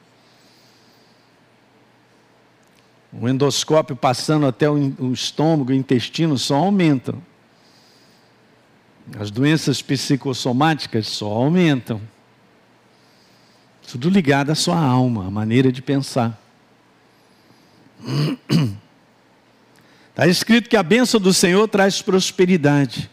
O 3.14 3.28
endoscópio 3.28 3.96
passando 3.96 4.46
até 4.46 4.70
o 4.70 5.12
estômago, 5.12 5.72
o 5.72 5.76
intestino, 5.76 6.38
só 6.38 6.56
aumentam. 6.56 7.22
As 9.20 9.30
doenças 9.32 9.82
psicossomáticas 9.82 11.08
só 11.08 11.28
aumentam. 11.28 12.02
Tudo 13.90 14.10
ligado 14.10 14.52
à 14.52 14.56
sua 14.56 14.78
alma, 14.78 15.28
à 15.28 15.30
maneira 15.30 15.72
de 15.72 15.82
pensar. 15.82 16.40
Está 20.10 20.28
escrito 20.32 20.70
que 20.70 20.78
a 20.78 20.84
bênção 20.84 21.20
do 21.20 21.34
Senhor 21.34 21.68
traz 21.68 22.02
prosperidade, 22.02 23.10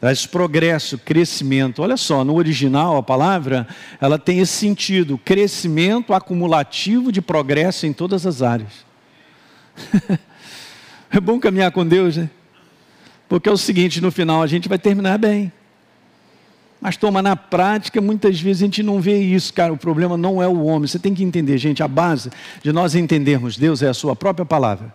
traz 0.00 0.26
progresso, 0.26 0.98
crescimento. 0.98 1.82
Olha 1.82 1.96
só, 1.96 2.24
no 2.24 2.34
original 2.34 2.96
a 2.98 3.02
palavra, 3.02 3.66
ela 4.00 4.18
tem 4.18 4.40
esse 4.40 4.52
sentido, 4.52 5.18
crescimento 5.18 6.12
acumulativo 6.12 7.10
de 7.10 7.22
progresso 7.22 7.86
em 7.86 7.92
todas 7.92 8.26
as 8.26 8.42
áreas. 8.42 8.86
é 11.10 11.20
bom 11.20 11.40
caminhar 11.40 11.72
com 11.72 11.86
Deus, 11.86 12.16
né? 12.16 12.28
Porque 13.28 13.48
é 13.48 13.52
o 13.52 13.58
seguinte, 13.58 14.00
no 14.00 14.10
final 14.10 14.42
a 14.42 14.46
gente 14.46 14.68
vai 14.68 14.78
terminar 14.78 15.18
bem. 15.18 15.52
Mas 16.80 16.96
toma 16.96 17.20
na 17.20 17.34
prática, 17.34 18.00
muitas 18.00 18.40
vezes 18.40 18.62
a 18.62 18.66
gente 18.66 18.82
não 18.82 19.00
vê 19.00 19.18
isso, 19.18 19.52
cara. 19.52 19.72
O 19.72 19.76
problema 19.76 20.16
não 20.16 20.42
é 20.42 20.46
o 20.46 20.64
homem. 20.64 20.86
Você 20.86 20.98
tem 20.98 21.12
que 21.12 21.24
entender, 21.24 21.58
gente, 21.58 21.82
a 21.82 21.88
base 21.88 22.30
de 22.62 22.72
nós 22.72 22.94
entendermos 22.94 23.56
Deus 23.56 23.82
é 23.82 23.88
a 23.88 23.94
sua 23.94 24.14
própria 24.14 24.46
palavra. 24.46 24.94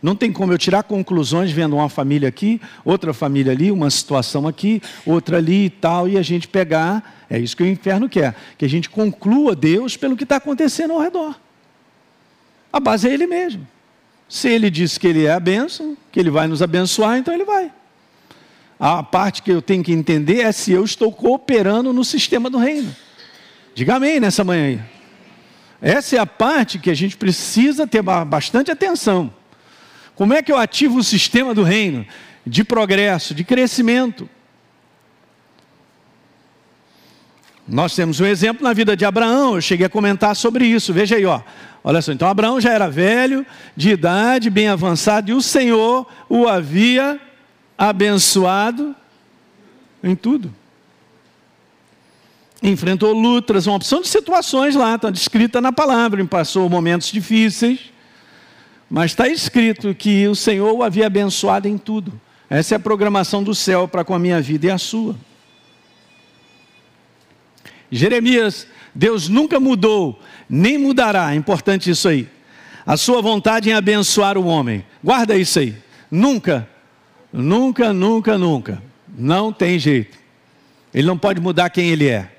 Não 0.00 0.14
tem 0.14 0.32
como 0.32 0.52
eu 0.52 0.58
tirar 0.58 0.84
conclusões 0.84 1.50
vendo 1.50 1.76
uma 1.76 1.88
família 1.88 2.28
aqui, 2.28 2.60
outra 2.84 3.12
família 3.12 3.52
ali, 3.52 3.70
uma 3.70 3.90
situação 3.90 4.46
aqui, 4.46 4.80
outra 5.04 5.38
ali 5.38 5.66
e 5.66 5.70
tal, 5.70 6.08
e 6.08 6.16
a 6.16 6.22
gente 6.22 6.48
pegar. 6.48 7.26
É 7.28 7.38
isso 7.38 7.56
que 7.56 7.62
o 7.62 7.66
inferno 7.66 8.08
quer, 8.08 8.34
que 8.56 8.64
a 8.64 8.68
gente 8.68 8.88
conclua 8.88 9.54
Deus 9.54 9.96
pelo 9.96 10.16
que 10.16 10.22
está 10.22 10.36
acontecendo 10.36 10.92
ao 10.94 11.00
redor. 11.00 11.38
A 12.72 12.80
base 12.80 13.08
é 13.08 13.12
Ele 13.12 13.26
mesmo. 13.26 13.66
Se 14.28 14.48
ele 14.48 14.70
diz 14.70 14.98
que 14.98 15.06
ele 15.06 15.24
é 15.24 15.32
a 15.32 15.40
bênção, 15.40 15.96
que 16.12 16.20
ele 16.20 16.30
vai 16.30 16.46
nos 16.46 16.60
abençoar, 16.60 17.16
então 17.16 17.32
ele 17.32 17.44
vai. 17.44 17.72
A 18.78 19.02
parte 19.02 19.42
que 19.42 19.50
eu 19.50 19.62
tenho 19.62 19.82
que 19.82 19.92
entender 19.92 20.40
é 20.40 20.52
se 20.52 20.70
eu 20.70 20.84
estou 20.84 21.10
cooperando 21.10 21.92
no 21.92 22.04
sistema 22.04 22.50
do 22.50 22.58
reino. 22.58 22.94
Diga 23.74 23.96
amém 23.96 24.20
nessa 24.20 24.44
manhã. 24.44 24.84
Essa 25.80 26.16
é 26.16 26.18
a 26.18 26.26
parte 26.26 26.78
que 26.78 26.90
a 26.90 26.94
gente 26.94 27.16
precisa 27.16 27.86
ter 27.86 28.02
bastante 28.02 28.70
atenção. 28.70 29.32
Como 30.14 30.34
é 30.34 30.42
que 30.42 30.50
eu 30.50 30.56
ativo 30.56 30.98
o 30.98 31.04
sistema 31.04 31.54
do 31.54 31.62
reino? 31.62 32.04
De 32.44 32.64
progresso, 32.64 33.34
de 33.34 33.44
crescimento. 33.44 34.28
Nós 37.68 37.94
temos 37.94 38.18
um 38.18 38.24
exemplo 38.24 38.64
na 38.64 38.72
vida 38.72 38.96
de 38.96 39.04
Abraão, 39.04 39.56
eu 39.56 39.60
cheguei 39.60 39.84
a 39.84 39.90
comentar 39.90 40.34
sobre 40.34 40.64
isso. 40.64 40.90
Veja 40.90 41.16
aí, 41.16 41.26
ó. 41.26 41.42
Olha 41.84 42.00
só, 42.00 42.12
então 42.12 42.26
Abraão 42.26 42.58
já 42.58 42.72
era 42.72 42.88
velho, 42.88 43.46
de 43.76 43.90
idade, 43.90 44.48
bem 44.48 44.68
avançado, 44.68 45.30
e 45.30 45.34
o 45.34 45.42
Senhor 45.42 46.06
o 46.28 46.48
havia 46.48 47.20
abençoado 47.76 48.96
em 50.02 50.16
tudo. 50.16 50.52
Enfrentou 52.62 53.12
lutas, 53.12 53.66
uma 53.66 53.76
opção 53.76 54.00
de 54.00 54.08
situações 54.08 54.74
lá, 54.74 54.96
está 54.96 55.10
descrita 55.10 55.60
na 55.60 55.70
palavra, 55.70 56.24
passou 56.24 56.68
momentos 56.68 57.12
difíceis, 57.12 57.92
mas 58.90 59.12
está 59.12 59.28
escrito 59.28 59.94
que 59.94 60.26
o 60.26 60.34
Senhor 60.34 60.72
o 60.72 60.82
havia 60.82 61.06
abençoado 61.06 61.68
em 61.68 61.76
tudo. 61.76 62.18
Essa 62.48 62.74
é 62.74 62.76
a 62.76 62.80
programação 62.80 63.42
do 63.42 63.54
céu 63.54 63.86
para 63.86 64.04
com 64.04 64.14
a 64.14 64.18
minha 64.18 64.40
vida 64.40 64.66
e 64.66 64.70
a 64.70 64.78
sua. 64.78 65.14
Jeremias, 67.90 68.66
Deus 68.94 69.28
nunca 69.28 69.58
mudou 69.58 70.20
nem 70.48 70.78
mudará. 70.78 71.32
É 71.32 71.36
importante 71.36 71.90
isso 71.90 72.08
aí. 72.08 72.28
A 72.86 72.96
sua 72.96 73.20
vontade 73.20 73.68
em 73.68 73.74
abençoar 73.74 74.38
o 74.38 74.46
homem. 74.46 74.84
Guarda 75.04 75.36
isso 75.36 75.58
aí. 75.58 75.76
Nunca, 76.10 76.66
nunca, 77.32 77.92
nunca, 77.92 78.38
nunca. 78.38 78.82
Não 79.16 79.52
tem 79.52 79.78
jeito. 79.78 80.16
Ele 80.94 81.06
não 81.06 81.18
pode 81.18 81.40
mudar 81.40 81.68
quem 81.68 81.90
ele 81.90 82.08
é. 82.08 82.32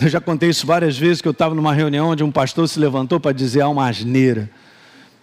Eu 0.00 0.08
já 0.08 0.18
contei 0.18 0.48
isso 0.48 0.66
várias 0.66 0.96
vezes 0.96 1.20
que 1.20 1.28
eu 1.28 1.32
estava 1.32 1.54
numa 1.54 1.74
reunião 1.74 2.08
onde 2.08 2.24
um 2.24 2.32
pastor 2.32 2.66
se 2.66 2.80
levantou 2.80 3.20
para 3.20 3.32
dizer 3.32 3.62
uma 3.64 3.86
asneira. 3.86 4.48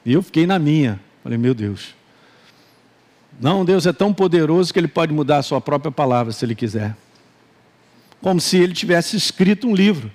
E 0.05 0.13
eu 0.13 0.21
fiquei 0.21 0.45
na 0.45 0.59
minha. 0.59 0.99
Falei, 1.23 1.37
meu 1.37 1.55
Deus. 1.55 1.95
Não, 3.39 3.63
Deus 3.63 3.85
é 3.85 3.93
tão 3.93 4.13
poderoso 4.13 4.73
que 4.73 4.79
ele 4.79 4.87
pode 4.87 5.13
mudar 5.13 5.37
a 5.37 5.43
sua 5.43 5.61
própria 5.61 5.91
palavra 5.91 6.31
se 6.33 6.43
ele 6.43 6.55
quiser 6.55 6.95
como 8.21 8.41
se 8.41 8.57
ele 8.57 8.73
tivesse 8.73 9.15
escrito 9.15 9.67
um 9.67 9.75
livro 9.75 10.11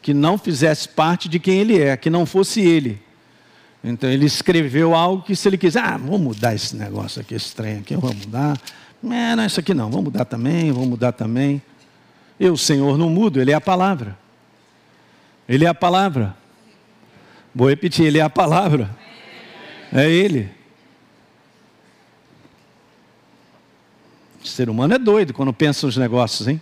que 0.00 0.12
não 0.12 0.36
fizesse 0.36 0.88
parte 0.88 1.28
de 1.28 1.38
quem 1.38 1.60
ele 1.60 1.80
é, 1.80 1.96
que 1.96 2.10
não 2.10 2.26
fosse 2.26 2.60
ele. 2.60 3.00
Então 3.84 4.10
ele 4.10 4.26
escreveu 4.26 4.94
algo 4.94 5.22
que 5.22 5.36
se 5.36 5.48
ele 5.48 5.58
quiser, 5.58 5.80
ah, 5.80 5.96
vou 5.96 6.18
mudar 6.18 6.54
esse 6.54 6.74
negócio 6.76 7.20
aqui, 7.20 7.34
esse 7.34 7.54
trem 7.54 7.78
aqui, 7.78 7.94
eu 7.94 8.00
vou 8.00 8.12
mudar. 8.12 8.58
É, 9.04 9.36
não, 9.36 9.44
isso 9.44 9.60
aqui 9.60 9.74
não, 9.74 9.90
vou 9.90 10.02
mudar 10.02 10.24
também, 10.24 10.72
vou 10.72 10.86
mudar 10.86 11.12
também. 11.12 11.62
Eu, 12.38 12.56
Senhor, 12.56 12.96
não 12.98 13.10
mudo, 13.10 13.40
Ele 13.40 13.52
é 13.52 13.54
a 13.54 13.60
palavra. 13.60 14.18
Ele 15.48 15.64
é 15.64 15.68
a 15.68 15.74
palavra. 15.74 16.36
Vou 17.54 17.68
repetir, 17.68 18.06
Ele 18.06 18.18
é 18.18 18.22
a 18.22 18.30
palavra. 18.30 18.90
É 19.92 20.08
Ele. 20.10 20.50
Ser 24.44 24.68
humano 24.68 24.94
é 24.94 24.98
doido 24.98 25.32
quando 25.32 25.52
pensa 25.52 25.86
nos 25.86 25.96
negócios, 25.96 26.48
hein? 26.48 26.60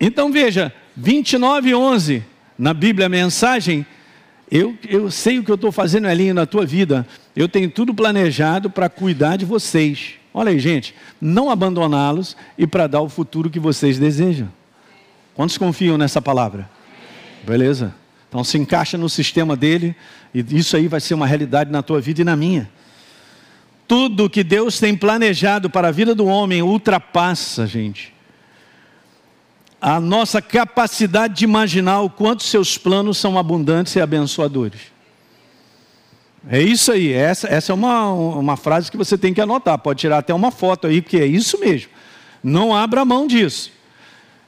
Então 0.00 0.30
veja, 0.30 0.72
29, 0.96 1.74
11, 1.74 2.24
na 2.56 2.72
Bíblia 2.72 3.06
a 3.06 3.08
mensagem, 3.08 3.84
eu, 4.50 4.76
eu 4.88 5.10
sei 5.10 5.38
o 5.38 5.44
que 5.44 5.50
eu 5.50 5.56
estou 5.56 5.72
fazendo, 5.72 6.08
Elinho, 6.08 6.34
na 6.34 6.46
tua 6.46 6.64
vida. 6.64 7.06
Eu 7.34 7.48
tenho 7.48 7.70
tudo 7.70 7.92
planejado 7.92 8.70
para 8.70 8.88
cuidar 8.88 9.36
de 9.36 9.44
vocês. 9.44 10.14
Olha 10.32 10.50
aí, 10.50 10.58
gente, 10.58 10.94
não 11.20 11.50
abandoná-los 11.50 12.36
e 12.56 12.66
para 12.66 12.86
dar 12.86 13.00
o 13.00 13.08
futuro 13.08 13.50
que 13.50 13.58
vocês 13.58 13.98
desejam. 13.98 14.48
Quantos 15.34 15.58
confiam 15.58 15.98
nessa 15.98 16.22
palavra? 16.22 16.68
Beleza? 17.46 17.94
Então 18.28 18.44
se 18.44 18.58
encaixa 18.58 18.96
no 18.98 19.08
sistema 19.08 19.56
dele 19.56 19.96
e 20.34 20.44
isso 20.56 20.76
aí 20.76 20.88
vai 20.88 21.00
ser 21.00 21.14
uma 21.14 21.26
realidade 21.26 21.70
na 21.70 21.82
tua 21.82 22.00
vida 22.00 22.20
e 22.20 22.24
na 22.24 22.36
minha. 22.36 22.70
Tudo 23.88 24.28
que 24.28 24.44
Deus 24.44 24.78
tem 24.78 24.94
planejado 24.94 25.70
para 25.70 25.88
a 25.88 25.90
vida 25.90 26.14
do 26.14 26.26
homem 26.26 26.62
ultrapassa, 26.62 27.66
gente, 27.66 28.14
a 29.80 29.98
nossa 29.98 30.42
capacidade 30.42 31.34
de 31.34 31.44
imaginar 31.44 32.02
o 32.02 32.10
quanto 32.10 32.42
seus 32.42 32.76
planos 32.76 33.16
são 33.16 33.38
abundantes 33.38 33.96
e 33.96 34.00
abençoadores. 34.00 34.92
É 36.50 36.60
isso 36.60 36.92
aí, 36.92 37.12
essa, 37.12 37.48
essa 37.48 37.72
é 37.72 37.74
uma, 37.74 38.12
uma 38.12 38.56
frase 38.58 38.90
que 38.90 38.96
você 38.96 39.16
tem 39.16 39.32
que 39.32 39.40
anotar, 39.40 39.78
pode 39.78 40.00
tirar 40.00 40.18
até 40.18 40.34
uma 40.34 40.50
foto 40.50 40.86
aí, 40.86 41.00
porque 41.00 41.16
é 41.16 41.26
isso 41.26 41.58
mesmo. 41.58 41.90
Não 42.42 42.76
abra 42.76 43.04
mão 43.06 43.26
disso. 43.26 43.72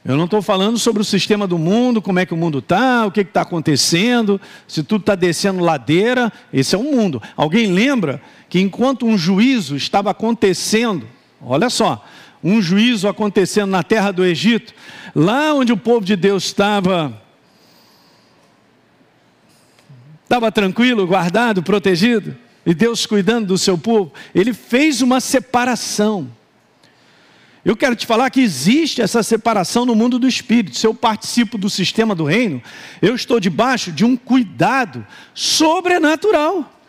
Eu 0.03 0.17
não 0.17 0.25
estou 0.25 0.41
falando 0.41 0.79
sobre 0.79 1.01
o 1.01 1.05
sistema 1.05 1.45
do 1.45 1.59
mundo, 1.59 2.01
como 2.01 2.17
é 2.17 2.25
que 2.25 2.33
o 2.33 2.37
mundo 2.37 2.57
está, 2.57 3.05
o 3.05 3.11
que 3.11 3.21
está 3.21 3.41
acontecendo, 3.41 4.41
se 4.67 4.81
tudo 4.81 5.01
está 5.01 5.13
descendo 5.13 5.63
ladeira, 5.63 6.33
esse 6.51 6.73
é 6.73 6.77
o 6.77 6.83
mundo. 6.83 7.21
Alguém 7.37 7.71
lembra 7.71 8.19
que 8.49 8.59
enquanto 8.59 9.05
um 9.05 9.15
juízo 9.15 9.75
estava 9.75 10.09
acontecendo, 10.09 11.07
olha 11.39 11.69
só, 11.69 12.03
um 12.43 12.59
juízo 12.59 13.07
acontecendo 13.07 13.69
na 13.69 13.83
terra 13.83 14.11
do 14.11 14.25
Egito, 14.25 14.73
lá 15.15 15.53
onde 15.53 15.71
o 15.71 15.77
povo 15.77 16.03
de 16.03 16.15
Deus 16.15 16.45
estava 16.45 17.21
estava 20.23 20.51
tranquilo, 20.51 21.05
guardado, 21.05 21.61
protegido, 21.61 22.35
e 22.65 22.73
Deus 22.73 23.05
cuidando 23.05 23.47
do 23.47 23.57
seu 23.57 23.77
povo, 23.77 24.13
ele 24.33 24.53
fez 24.53 25.01
uma 25.01 25.19
separação. 25.19 26.31
Eu 27.63 27.77
quero 27.77 27.95
te 27.95 28.07
falar 28.07 28.29
que 28.31 28.41
existe 28.41 29.01
essa 29.01 29.21
separação 29.21 29.85
no 29.85 29.93
mundo 29.93 30.17
do 30.17 30.27
espírito. 30.27 30.75
Se 30.75 30.87
eu 30.87 30.95
participo 30.95 31.57
do 31.57 31.69
sistema 31.69 32.15
do 32.15 32.25
reino, 32.25 32.61
eu 33.01 33.13
estou 33.13 33.39
debaixo 33.39 33.91
de 33.91 34.03
um 34.03 34.17
cuidado 34.17 35.05
sobrenatural 35.33 36.81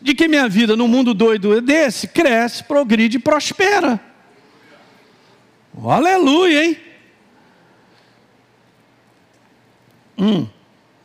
de 0.00 0.14
que 0.14 0.28
minha 0.28 0.48
vida 0.48 0.76
no 0.76 0.86
mundo 0.86 1.12
doido 1.12 1.60
desse 1.60 2.06
cresce, 2.06 2.62
progride 2.62 3.16
e 3.16 3.20
prospera. 3.20 4.00
Aleluia, 5.84 6.64
hein? 6.64 6.78
Hum, 10.16 10.48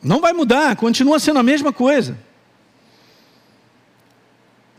não 0.02 0.20
vai 0.20 0.34
mudar, 0.34 0.76
continua 0.76 1.20
sendo 1.20 1.40
a 1.40 1.44
mesma 1.44 1.72
coisa. 1.72 2.18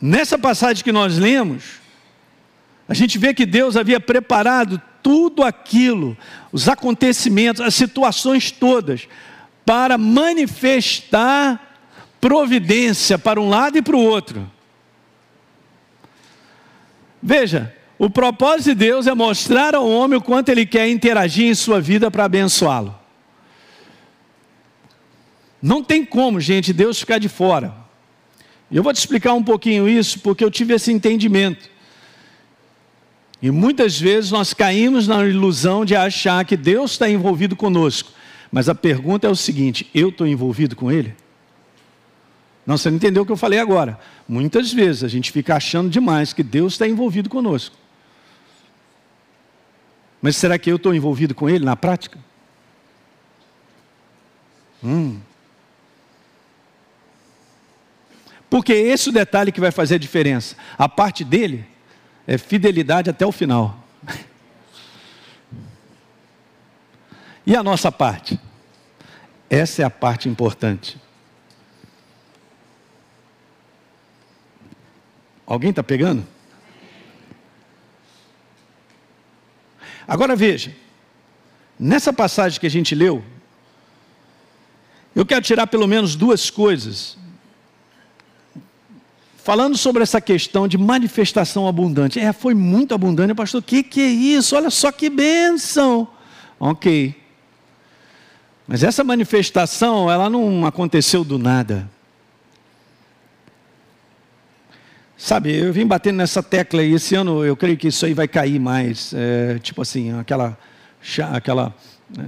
Nessa 0.00 0.38
passagem 0.38 0.85
que 0.85 0.93
nós 0.93 1.19
lemos, 1.19 1.84
a 2.88 2.95
gente 2.95 3.19
vê 3.19 3.33
que 3.33 3.47
Deus 3.47 3.76
havia 3.76 3.99
preparado 3.99 4.81
tudo 5.03 5.43
aquilo, 5.43 6.17
os 6.53 6.69
acontecimentos, 6.69 7.61
as 7.61 7.75
situações 7.75 8.50
todas, 8.50 9.09
para 9.64 9.97
manifestar 9.97 11.76
providência 12.21 13.19
para 13.19 13.41
um 13.41 13.49
lado 13.49 13.76
e 13.76 13.83
para 13.83 13.97
o 13.97 14.03
outro. 14.03 14.50
Veja, 17.23 17.75
o 17.99 18.11
propósito 18.11 18.71
de 18.71 18.75
Deus 18.75 19.07
é 19.07 19.14
mostrar 19.14 19.75
ao 19.75 19.88
homem 19.88 20.19
o 20.19 20.23
quanto 20.23 20.50
ele 20.50 20.67
quer 20.67 20.88
interagir 20.88 21.47
em 21.47 21.55
sua 21.55 21.81
vida 21.81 22.11
para 22.11 22.25
abençoá-lo. 22.25 22.99
Não 25.61 25.83
tem 25.83 26.05
como, 26.05 26.41
gente, 26.41 26.73
Deus 26.73 27.00
ficar 27.00 27.19
de 27.19 27.29
fora. 27.29 27.75
Eu 28.71 28.83
vou 28.83 28.93
te 28.93 28.99
explicar 28.99 29.33
um 29.33 29.43
pouquinho 29.43 29.88
isso, 29.88 30.21
porque 30.21 30.45
eu 30.45 30.50
tive 30.50 30.75
esse 30.75 30.93
entendimento. 30.93 31.71
E 33.44 33.50
muitas 33.50 34.00
vezes 34.00 34.30
nós 34.30 34.54
caímos 34.54 35.06
na 35.06 35.22
ilusão 35.22 35.84
de 35.84 35.94
achar 35.94 36.42
que 36.46 36.56
Deus 36.56 36.92
está 36.92 37.10
envolvido 37.10 37.54
conosco. 37.54 38.10
Mas 38.50 38.70
a 38.70 38.74
pergunta 38.74 39.26
é 39.26 39.30
o 39.30 39.36
seguinte: 39.36 39.86
eu 39.94 40.08
estou 40.08 40.26
envolvido 40.26 40.74
com 40.74 40.90
Ele? 40.90 41.14
Não, 42.64 42.78
você 42.78 42.88
não 42.88 42.96
entendeu 42.96 43.22
o 43.22 43.26
que 43.26 43.32
eu 43.32 43.36
falei 43.36 43.58
agora. 43.58 44.00
Muitas 44.26 44.72
vezes 44.72 45.04
a 45.04 45.08
gente 45.08 45.30
fica 45.30 45.54
achando 45.54 45.90
demais 45.90 46.32
que 46.32 46.42
Deus 46.42 46.72
está 46.72 46.88
envolvido 46.88 47.28
conosco. 47.28 47.76
Mas 50.22 50.38
será 50.38 50.58
que 50.58 50.72
eu 50.72 50.76
estou 50.76 50.94
envolvido 50.94 51.34
com 51.34 51.46
Ele 51.46 51.66
na 51.66 51.76
prática? 51.76 52.18
Hum. 54.82 55.20
Porque 58.48 58.72
esse 58.72 59.10
é 59.10 59.10
o 59.10 59.14
detalhe 59.14 59.52
que 59.52 59.60
vai 59.60 59.70
fazer 59.70 59.96
a 59.96 59.98
diferença. 59.98 60.56
A 60.78 60.88
parte 60.88 61.22
dele 61.24 61.74
é 62.26 62.38
fidelidade 62.38 63.11
até 63.11 63.26
o 63.26 63.33
final. 63.33 63.85
E 67.47 67.54
a 67.54 67.62
nossa 67.62 67.93
parte? 67.93 68.40
Essa 69.50 69.83
é 69.83 69.85
a 69.85 69.90
parte 69.90 70.28
importante. 70.28 70.99
Alguém 75.47 75.71
está 75.71 75.83
pegando? 75.83 76.26
Agora 80.09 80.35
veja, 80.35 80.75
nessa 81.78 82.12
passagem 82.12 82.59
que 82.59 82.66
a 82.66 82.71
gente 82.71 82.95
leu, 82.95 83.23
eu 85.14 85.25
quero 85.25 85.45
tirar 85.45 85.66
pelo 85.66 85.87
menos 85.87 86.16
duas 86.16 86.49
coisas. 86.49 87.19
Falando 89.44 89.76
sobre 89.76 90.02
essa 90.02 90.22
questão 90.22 90.66
de 90.66 90.78
manifestação 90.78 91.68
abundante. 91.68 92.18
É, 92.18 92.32
foi 92.32 92.54
muito 92.54 92.94
abundante, 92.94 93.34
pastor. 93.34 93.60
O 93.60 93.62
que, 93.62 93.82
que 93.82 94.00
é 94.00 94.08
isso? 94.08 94.56
Olha 94.56 94.70
só 94.70 94.90
que 94.90 95.10
bênção. 95.10 96.08
Ok. 96.58 97.14
Mas 98.66 98.82
essa 98.82 99.04
manifestação, 99.04 100.10
ela 100.10 100.30
não 100.30 100.64
aconteceu 100.64 101.22
do 101.22 101.38
nada. 101.38 101.86
Sabe, 105.14 105.54
eu 105.54 105.74
vim 105.74 105.86
batendo 105.86 106.16
nessa 106.16 106.42
tecla 106.42 106.82
e 106.82 106.94
esse 106.94 107.14
ano 107.14 107.44
eu 107.44 107.54
creio 107.54 107.76
que 107.76 107.88
isso 107.88 108.06
aí 108.06 108.14
vai 108.14 108.26
cair 108.26 108.58
mais. 108.58 109.12
É, 109.14 109.58
tipo 109.58 109.82
assim, 109.82 110.18
aquela, 110.18 110.56
aquela 111.34 111.74
é, 112.18 112.22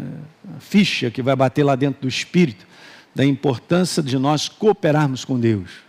ficha 0.60 1.10
que 1.10 1.22
vai 1.22 1.34
bater 1.34 1.64
lá 1.64 1.76
dentro 1.76 2.02
do 2.02 2.08
espírito, 2.08 2.66
da 3.14 3.24
importância 3.24 4.02
de 4.02 4.18
nós 4.18 4.50
cooperarmos 4.50 5.24
com 5.24 5.40
Deus. 5.40 5.85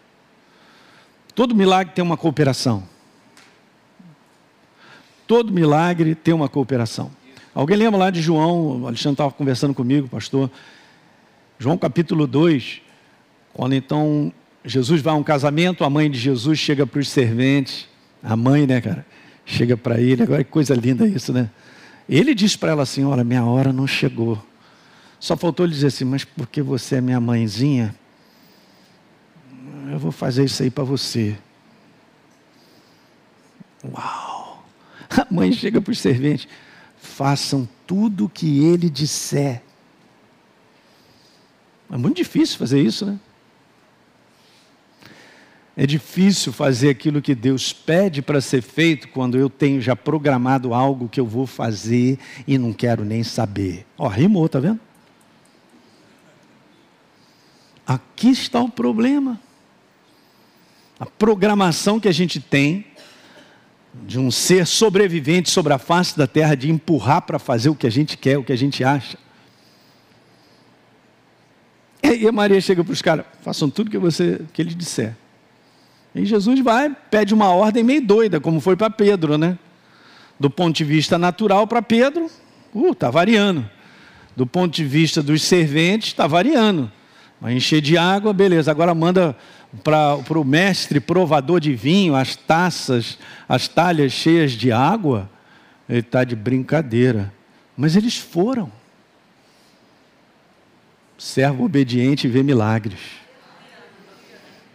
Todo 1.38 1.54
milagre 1.54 1.94
tem 1.94 2.04
uma 2.04 2.18
cooperação. 2.18 2.84
Todo 5.28 5.54
milagre 5.54 6.16
tem 6.16 6.34
uma 6.34 6.50
cooperação. 6.50 7.12
Alguém 7.54 7.78
lembra 7.78 8.00
lá 8.00 8.10
de 8.10 8.24
João? 8.24 8.82
O 8.82 8.88
Alexandre 8.88 9.14
estava 9.14 9.30
conversando 9.30 9.72
comigo, 9.72 10.08
pastor. 10.08 10.50
João 11.60 11.78
capítulo 11.78 12.26
2, 12.26 12.82
quando 13.54 13.76
então 13.76 14.34
Jesus 14.66 15.00
vai 15.00 15.14
a 15.14 15.16
um 15.16 15.22
casamento, 15.22 15.84
a 15.84 15.90
mãe 15.92 16.10
de 16.10 16.18
Jesus 16.18 16.58
chega 16.58 16.88
para 16.88 17.00
os 17.00 17.08
serventes, 17.08 17.88
a 18.24 18.36
mãe, 18.36 18.66
né, 18.66 18.82
cara, 18.82 19.06
chega 19.46 19.78
para 19.78 20.02
ele, 20.02 20.24
agora 20.24 20.44
que 20.44 20.50
coisa 20.50 20.74
linda 20.74 21.06
isso, 21.06 21.32
né? 21.32 21.52
Ele 22.10 22.34
diz 22.34 22.56
para 22.56 22.72
ela 22.72 22.82
assim: 22.82 23.06
Olha, 23.06 23.24
minha 23.24 23.46
hora 23.46 23.72
não 23.72 23.86
chegou. 23.86 24.44
Só 25.20 25.38
faltou 25.38 25.68
ele 25.68 25.76
dizer 25.76 25.88
assim: 25.88 26.04
Mas 26.04 26.24
porque 26.24 26.64
você 26.64 26.96
é 26.96 27.02
minha 27.02 27.20
mãezinha, 27.20 27.94
eu 29.92 30.00
vou 30.00 30.12
fazer 30.12 30.46
isso 30.46 30.64
aí 30.64 30.70
para 30.70 30.84
você. 30.84 31.38
Uau! 33.84 34.66
A 35.10 35.28
mãe 35.32 35.52
chega 35.52 35.82
para 35.82 35.92
os 35.92 36.00
serventes: 36.00 36.48
Façam 36.98 37.68
tudo 37.86 38.26
o 38.26 38.30
que 38.30 38.64
ele 38.66 38.90
disser. 38.90 39.62
É 41.90 41.98
muito 41.98 42.18
difícil 42.18 42.58
fazer 42.58 42.82
isso, 42.82 43.06
né? 43.06 43.20
É 45.80 45.86
difícil 45.86 46.52
fazer 46.52 46.90
aquilo 46.90 47.22
que 47.22 47.36
Deus 47.36 47.72
pede 47.72 48.22
para 48.22 48.42
ser 48.42 48.64
feito 48.64 49.08
quando 49.10 49.38
eu 49.38 49.48
tenho 49.48 49.80
já 49.80 49.96
programado 49.96 50.74
algo 50.74 51.08
que 51.08 51.20
eu 51.20 51.26
vou 51.26 51.46
fazer 51.46 52.18
e 52.48 52.58
não 52.58 52.74
quero 52.74 53.06
nem 53.06 53.24
saber. 53.24 53.86
Ó, 53.96 54.08
rimou, 54.08 54.50
tá 54.50 54.60
vendo? 54.60 54.80
Aqui 57.86 58.32
está 58.32 58.60
o 58.60 58.70
problema. 58.70 59.40
A 61.00 61.06
programação 61.06 62.00
que 62.00 62.08
a 62.08 62.12
gente 62.12 62.40
tem 62.40 62.86
de 63.94 64.20
um 64.20 64.30
ser 64.30 64.66
sobrevivente 64.66 65.50
sobre 65.50 65.74
a 65.74 65.78
face 65.78 66.18
da 66.18 66.28
terra, 66.28 66.56
de 66.56 66.70
empurrar 66.70 67.22
para 67.22 67.40
fazer 67.40 67.70
o 67.70 67.76
que 67.76 67.88
a 67.88 67.90
gente 67.90 68.18
quer, 68.18 68.38
o 68.38 68.44
que 68.44 68.54
a 68.54 68.58
gente 68.58 68.84
acha. 68.84 69.18
E 72.04 72.28
a 72.28 72.32
Maria 72.32 72.62
chega 72.62 72.84
para 72.84 72.94
os 72.94 73.02
caras, 73.02 73.26
façam 73.42 73.70
tudo 73.70 73.92
que 73.92 73.98
você 73.98 74.42
que 74.54 74.62
ele 74.62 74.74
disser. 74.74 75.16
E 76.16 76.26
Jesus 76.26 76.60
vai, 76.62 76.96
pede 77.12 77.34
uma 77.34 77.50
ordem 77.50 77.84
meio 77.84 78.02
doida, 78.02 78.40
como 78.40 78.60
foi 78.60 78.76
para 78.76 78.90
Pedro, 78.90 79.38
né? 79.38 79.58
Do 80.40 80.50
ponto 80.50 80.76
de 80.76 80.84
vista 80.84 81.18
natural, 81.18 81.68
para 81.68 81.82
Pedro, 81.82 82.30
uh, 82.74 82.92
está 82.92 83.10
variando. 83.10 83.70
Do 84.36 84.46
ponto 84.46 84.74
de 84.74 84.84
vista 84.84 85.22
dos 85.22 85.44
serventes, 85.44 86.10
está 86.10 86.28
variando. 86.28 86.92
Vai 87.40 87.54
encher 87.54 87.82
de 87.82 87.98
água, 87.98 88.34
beleza. 88.34 88.72
Agora 88.72 88.94
manda 88.96 89.36
para 89.84 90.40
o 90.40 90.44
mestre 90.44 91.00
provador 91.00 91.60
de 91.60 91.74
vinho 91.74 92.16
as 92.16 92.36
taças, 92.36 93.18
as 93.48 93.68
talhas 93.68 94.12
cheias 94.12 94.54
de 94.54 94.72
água. 94.72 95.30
Ele 95.88 96.00
está 96.00 96.24
de 96.24 96.36
brincadeira. 96.36 97.32
Mas 97.76 97.96
eles 97.96 98.18
foram. 98.18 98.72
Servo 101.18 101.64
obediente 101.66 102.28
vê 102.28 102.44
milagres. 102.44 103.00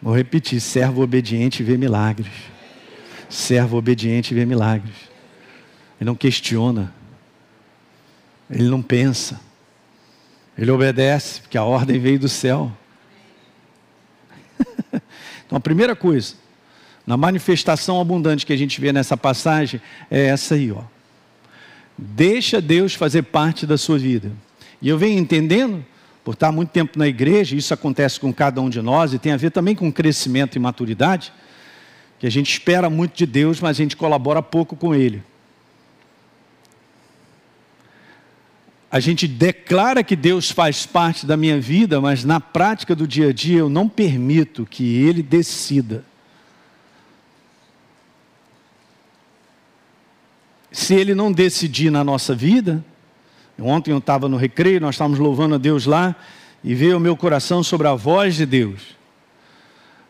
Vou 0.00 0.14
repetir: 0.14 0.60
servo 0.60 1.02
obediente 1.02 1.62
vê 1.62 1.76
milagres. 1.76 2.32
Servo 3.28 3.76
obediente 3.76 4.34
vê 4.34 4.44
milagres. 4.44 4.94
Ele 6.00 6.08
não 6.08 6.14
questiona. 6.14 6.92
Ele 8.50 8.68
não 8.68 8.82
pensa. 8.82 9.40
Ele 10.56 10.70
obedece, 10.70 11.40
porque 11.40 11.56
a 11.56 11.64
ordem 11.64 11.98
veio 11.98 12.18
do 12.18 12.28
céu. 12.28 12.70
então, 15.46 15.56
a 15.56 15.60
primeira 15.60 15.96
coisa, 15.96 16.34
na 17.06 17.16
manifestação 17.16 18.00
abundante 18.00 18.44
que 18.44 18.52
a 18.52 18.56
gente 18.56 18.80
vê 18.80 18.92
nessa 18.92 19.16
passagem, 19.16 19.80
é 20.10 20.26
essa 20.26 20.54
aí, 20.54 20.70
ó. 20.70 20.82
Deixa 21.96 22.60
Deus 22.60 22.94
fazer 22.94 23.22
parte 23.22 23.66
da 23.66 23.78
sua 23.78 23.98
vida. 23.98 24.32
E 24.80 24.88
eu 24.88 24.98
venho 24.98 25.18
entendendo 25.18 25.84
por 26.24 26.34
estar 26.34 26.52
muito 26.52 26.70
tempo 26.70 26.98
na 26.98 27.08
igreja, 27.08 27.56
isso 27.56 27.74
acontece 27.74 28.20
com 28.20 28.32
cada 28.32 28.60
um 28.60 28.70
de 28.70 28.80
nós 28.80 29.12
e 29.12 29.18
tem 29.18 29.32
a 29.32 29.36
ver 29.36 29.50
também 29.50 29.74
com 29.74 29.92
crescimento 29.92 30.56
e 30.56 30.58
maturidade, 30.58 31.32
que 32.18 32.26
a 32.26 32.30
gente 32.30 32.52
espera 32.52 32.88
muito 32.88 33.16
de 33.16 33.26
Deus, 33.26 33.60
mas 33.60 33.70
a 33.70 33.82
gente 33.82 33.96
colabora 33.96 34.40
pouco 34.40 34.76
com 34.76 34.94
Ele. 34.94 35.22
A 38.92 39.00
gente 39.00 39.26
declara 39.26 40.04
que 40.04 40.14
Deus 40.14 40.50
faz 40.50 40.86
parte 40.86 41.26
da 41.26 41.36
minha 41.36 41.58
vida, 41.58 42.00
mas 42.00 42.22
na 42.22 42.38
prática 42.38 42.94
do 42.94 43.08
dia 43.08 43.30
a 43.30 43.32
dia 43.32 43.58
eu 43.58 43.68
não 43.68 43.88
permito 43.88 44.66
que 44.66 44.84
Ele 45.02 45.22
decida. 45.22 46.04
Se 50.70 50.94
Ele 50.94 51.14
não 51.14 51.32
decidir 51.32 51.90
na 51.90 52.04
nossa 52.04 52.34
vida, 52.34 52.84
Ontem 53.60 53.92
eu 53.92 53.98
estava 53.98 54.28
no 54.28 54.36
recreio, 54.36 54.80
nós 54.80 54.94
estávamos 54.94 55.18
louvando 55.18 55.54
a 55.54 55.58
Deus 55.58 55.86
lá, 55.86 56.16
e 56.64 56.74
veio 56.74 56.94
ao 56.94 57.00
meu 57.00 57.16
coração 57.16 57.62
sobre 57.62 57.86
a 57.86 57.94
voz 57.94 58.34
de 58.34 58.46
Deus. 58.46 58.96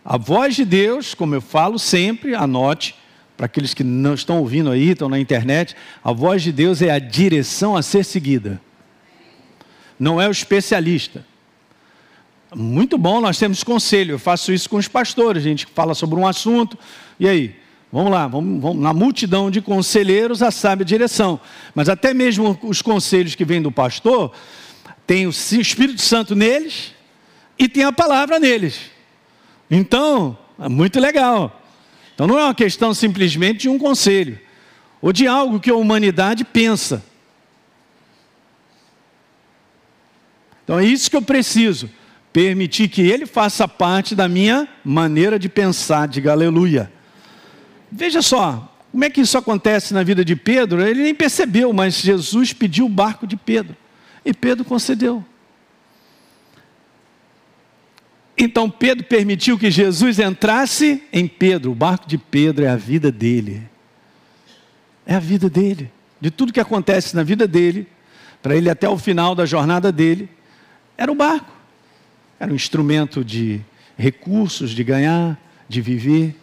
A 0.05 0.17
voz 0.17 0.55
de 0.55 0.65
Deus, 0.65 1.15
como 1.15 1.35
eu 1.35 1.41
falo 1.41 1.79
sempre, 1.79 2.35
anote, 2.35 2.95
para 3.37 3.47
aqueles 3.47 3.75
que 3.75 3.83
não 3.83 4.15
estão 4.15 4.39
ouvindo 4.39 4.71
aí, 4.71 4.91
estão 4.91 5.09
na 5.09 5.19
internet, 5.19 5.75
a 6.03 6.13
voz 6.13 6.43
de 6.43 6.53
Deus 6.53 6.83
é 6.83 6.91
a 6.91 6.99
direção 6.99 7.77
a 7.77 7.83
ser 7.83 8.05
seguida. 8.05 8.61
Não 9.99 10.21
é 10.21 10.29
o 10.29 10.31
especialista. 10.31 11.25
Muito 12.55 12.99
bom, 12.99 13.21
nós 13.21 13.39
temos 13.39 13.65
conselho. 13.65 14.15
Eu 14.15 14.19
faço 14.19 14.53
isso 14.53 14.69
com 14.69 14.77
os 14.77 14.89
pastores. 14.89 15.45
A 15.45 15.49
gente 15.49 15.67
fala 15.67 15.95
sobre 15.95 16.19
um 16.19 16.27
assunto. 16.27 16.79
E 17.19 17.29
aí? 17.29 17.57
Vamos 17.91 18.11
lá, 18.11 18.27
vamos, 18.27 18.63
vamos, 18.63 18.83
na 18.83 18.95
multidão 18.95 19.51
de 19.51 19.61
conselheiros 19.61 20.43
a 20.43 20.51
sábia 20.51 20.85
direção. 20.85 21.39
Mas 21.75 21.91
até 21.91 22.15
mesmo 22.15 22.59
os 22.63 22.81
conselhos 22.81 23.35
que 23.35 23.45
vêm 23.45 23.61
do 23.61 23.71
pastor, 23.71 24.33
tem 25.07 25.27
o 25.27 25.31
Espírito 25.31 26.01
Santo 26.01 26.35
neles 26.35 26.95
e 27.59 27.69
tem 27.69 27.85
a 27.85 27.93
palavra 27.93 28.39
neles. 28.39 28.81
Então, 29.71 30.39
é 30.59 30.69
muito 30.71 30.99
legal. 30.99 31.63
Então 32.15 32.27
não 32.27 32.39
é 32.39 32.45
uma 32.45 32.55
questão 32.55 32.95
simplesmente 32.95 33.63
de 33.63 33.69
um 33.69 33.79
conselho 33.79 34.39
ou 35.01 35.13
de 35.13 35.27
algo 35.27 35.61
que 35.61 35.71
a 35.71 35.75
humanidade 35.75 36.45
pensa. 36.45 37.05
Então 40.65 40.79
é 40.79 40.85
isso 40.85 41.11
que 41.11 41.17
eu 41.17 41.23
preciso, 41.23 41.91
permitir 42.33 42.89
que 42.89 43.03
ele 43.03 43.27
faça 43.27 43.67
parte 43.67 44.15
da 44.15 44.29
minha 44.29 44.69
maneira 44.85 45.39
de 45.39 45.49
pensar, 45.49 46.09
diga 46.09 46.33
aleluia. 46.33 46.91
Veja 47.91 48.23
só, 48.23 48.73
como 48.91 49.05
é 49.05 49.11
que 49.11 49.21
isso 49.21 49.37
acontece 49.37 49.93
na 49.93 50.03
vida 50.03 50.25
de 50.25 50.37
Pedro? 50.37 50.87
Ele 50.87 51.03
nem 51.03 51.15
percebeu, 51.15 51.73
mas 51.73 51.95
Jesus 51.95 52.53
pediu 52.53 52.87
o 52.87 52.91
barco 52.91 53.27
de 53.27 53.37
Pedro. 53.37 53.77
E 54.25 54.33
Pedro 54.33 54.65
concedeu. 54.65 55.25
Então 58.37 58.69
Pedro 58.69 59.05
permitiu 59.05 59.59
que 59.59 59.71
Jesus 59.71 60.19
entrasse 60.19 61.03
em 61.13 61.27
Pedro. 61.27 61.73
O 61.73 61.75
barco 61.75 62.07
de 62.07 62.19
Pedro 62.19 62.65
é 62.65 62.69
a 62.69 62.77
vida 62.77 63.11
dele. 63.11 63.63
É 65.07 65.15
a 65.15 65.21
vida 65.21 65.51
dele. 65.51 65.91
De 66.21 66.31
tudo 66.31 66.53
que 66.53 66.61
acontece 66.61 67.17
na 67.17 67.23
vida 67.23 67.47
dele, 67.47 67.87
para 68.43 68.57
ele 68.57 68.71
até 68.71 68.89
o 68.89 68.99
final 68.99 69.35
da 69.35 69.45
jornada 69.45 69.93
dele, 69.93 70.29
era 70.97 71.11
o 71.11 71.15
barco. 71.15 71.53
Era 72.39 72.53
um 72.53 72.57
instrumento 72.57 73.25
de 73.25 73.61
recursos, 73.97 74.71
de 74.71 74.83
ganhar, 74.83 75.39
de 75.69 75.81
viver. 75.81 76.37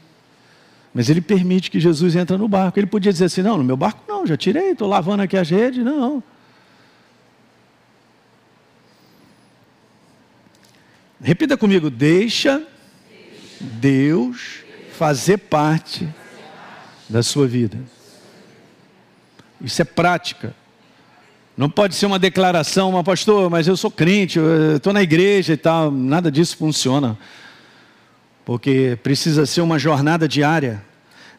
Mas 0.94 1.10
ele 1.10 1.22
permite 1.22 1.70
que 1.70 1.80
Jesus 1.80 2.16
entre 2.16 2.38
no 2.38 2.48
barco. 2.48 2.80
Ele 2.80 2.88
podia 2.88 3.12
dizer 3.12 3.26
assim: 3.26 3.42
não, 3.42 3.58
no 3.58 3.64
meu 3.64 3.78
barco 3.78 4.02
não, 4.08 4.26
já 4.26 4.36
tirei, 4.36 4.72
estou 4.72 4.88
lavando 4.88 5.24
aqui 5.24 5.38
as 5.38 5.50
redes. 5.50 5.84
Não. 5.84 6.24
Repita 11.22 11.58
comigo: 11.58 11.90
deixa 11.90 12.64
Deus 13.60 14.64
fazer 14.94 15.38
parte 15.38 16.08
da 17.08 17.22
sua 17.22 17.48
vida. 17.48 17.78
Isso 19.62 19.82
é 19.82 19.86
prática. 19.86 20.56
Não 21.60 21.70
pode 21.70 21.94
ser 21.94 22.06
uma 22.06 22.18
declaração, 22.18 22.90
uma 22.90 23.04
pastor, 23.04 23.50
mas 23.50 23.68
eu 23.68 23.76
sou 23.76 23.92
crente, 23.92 24.40
estou 24.78 24.94
na 24.94 25.04
igreja 25.04 25.52
e 25.52 25.58
tal. 25.58 25.92
Nada 25.92 26.32
disso 26.32 26.56
funciona 26.56 27.18
porque 28.46 28.98
precisa 29.04 29.46
ser 29.46 29.60
uma 29.60 29.78
jornada 29.78 30.26
diária. 30.26 30.82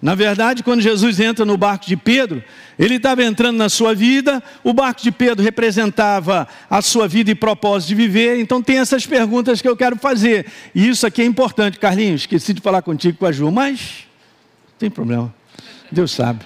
Na 0.02 0.14
verdade, 0.14 0.62
quando 0.62 0.82
Jesus 0.82 1.18
entra 1.20 1.46
no 1.46 1.56
barco 1.56 1.86
de 1.86 1.96
Pedro, 1.96 2.44
ele 2.78 2.96
estava 2.96 3.24
entrando 3.24 3.56
na 3.56 3.70
sua 3.70 3.94
vida, 3.94 4.42
o 4.62 4.74
barco 4.74 5.00
de 5.00 5.10
Pedro 5.10 5.42
representava 5.42 6.46
a 6.68 6.82
sua 6.82 7.08
vida 7.08 7.30
e 7.30 7.34
propósito 7.34 7.88
de 7.88 7.94
viver, 7.94 8.38
então 8.40 8.60
tem 8.60 8.76
essas 8.76 9.06
perguntas 9.06 9.62
que 9.62 9.68
eu 9.68 9.74
quero 9.74 9.96
fazer. 9.96 10.44
E 10.74 10.86
isso 10.86 11.06
aqui 11.06 11.22
é 11.22 11.24
importante, 11.24 11.78
Carlinhos, 11.78 12.20
esqueci 12.20 12.52
de 12.52 12.60
falar 12.60 12.82
contigo 12.82 13.16
com 13.16 13.24
a 13.24 13.32
Ju, 13.32 13.50
mas 13.50 14.04
não 14.66 14.78
tem 14.78 14.90
problema, 14.90 15.34
Deus 15.90 16.10
sabe. 16.10 16.44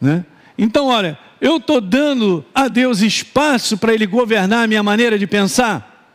Né? 0.00 0.24
Então, 0.58 0.88
olha, 0.88 1.16
eu 1.44 1.58
estou 1.58 1.78
dando 1.78 2.42
a 2.54 2.68
Deus 2.68 3.02
espaço 3.02 3.76
para 3.76 3.92
Ele 3.92 4.06
governar 4.06 4.64
a 4.64 4.66
minha 4.66 4.82
maneira 4.82 5.18
de 5.18 5.26
pensar? 5.26 6.08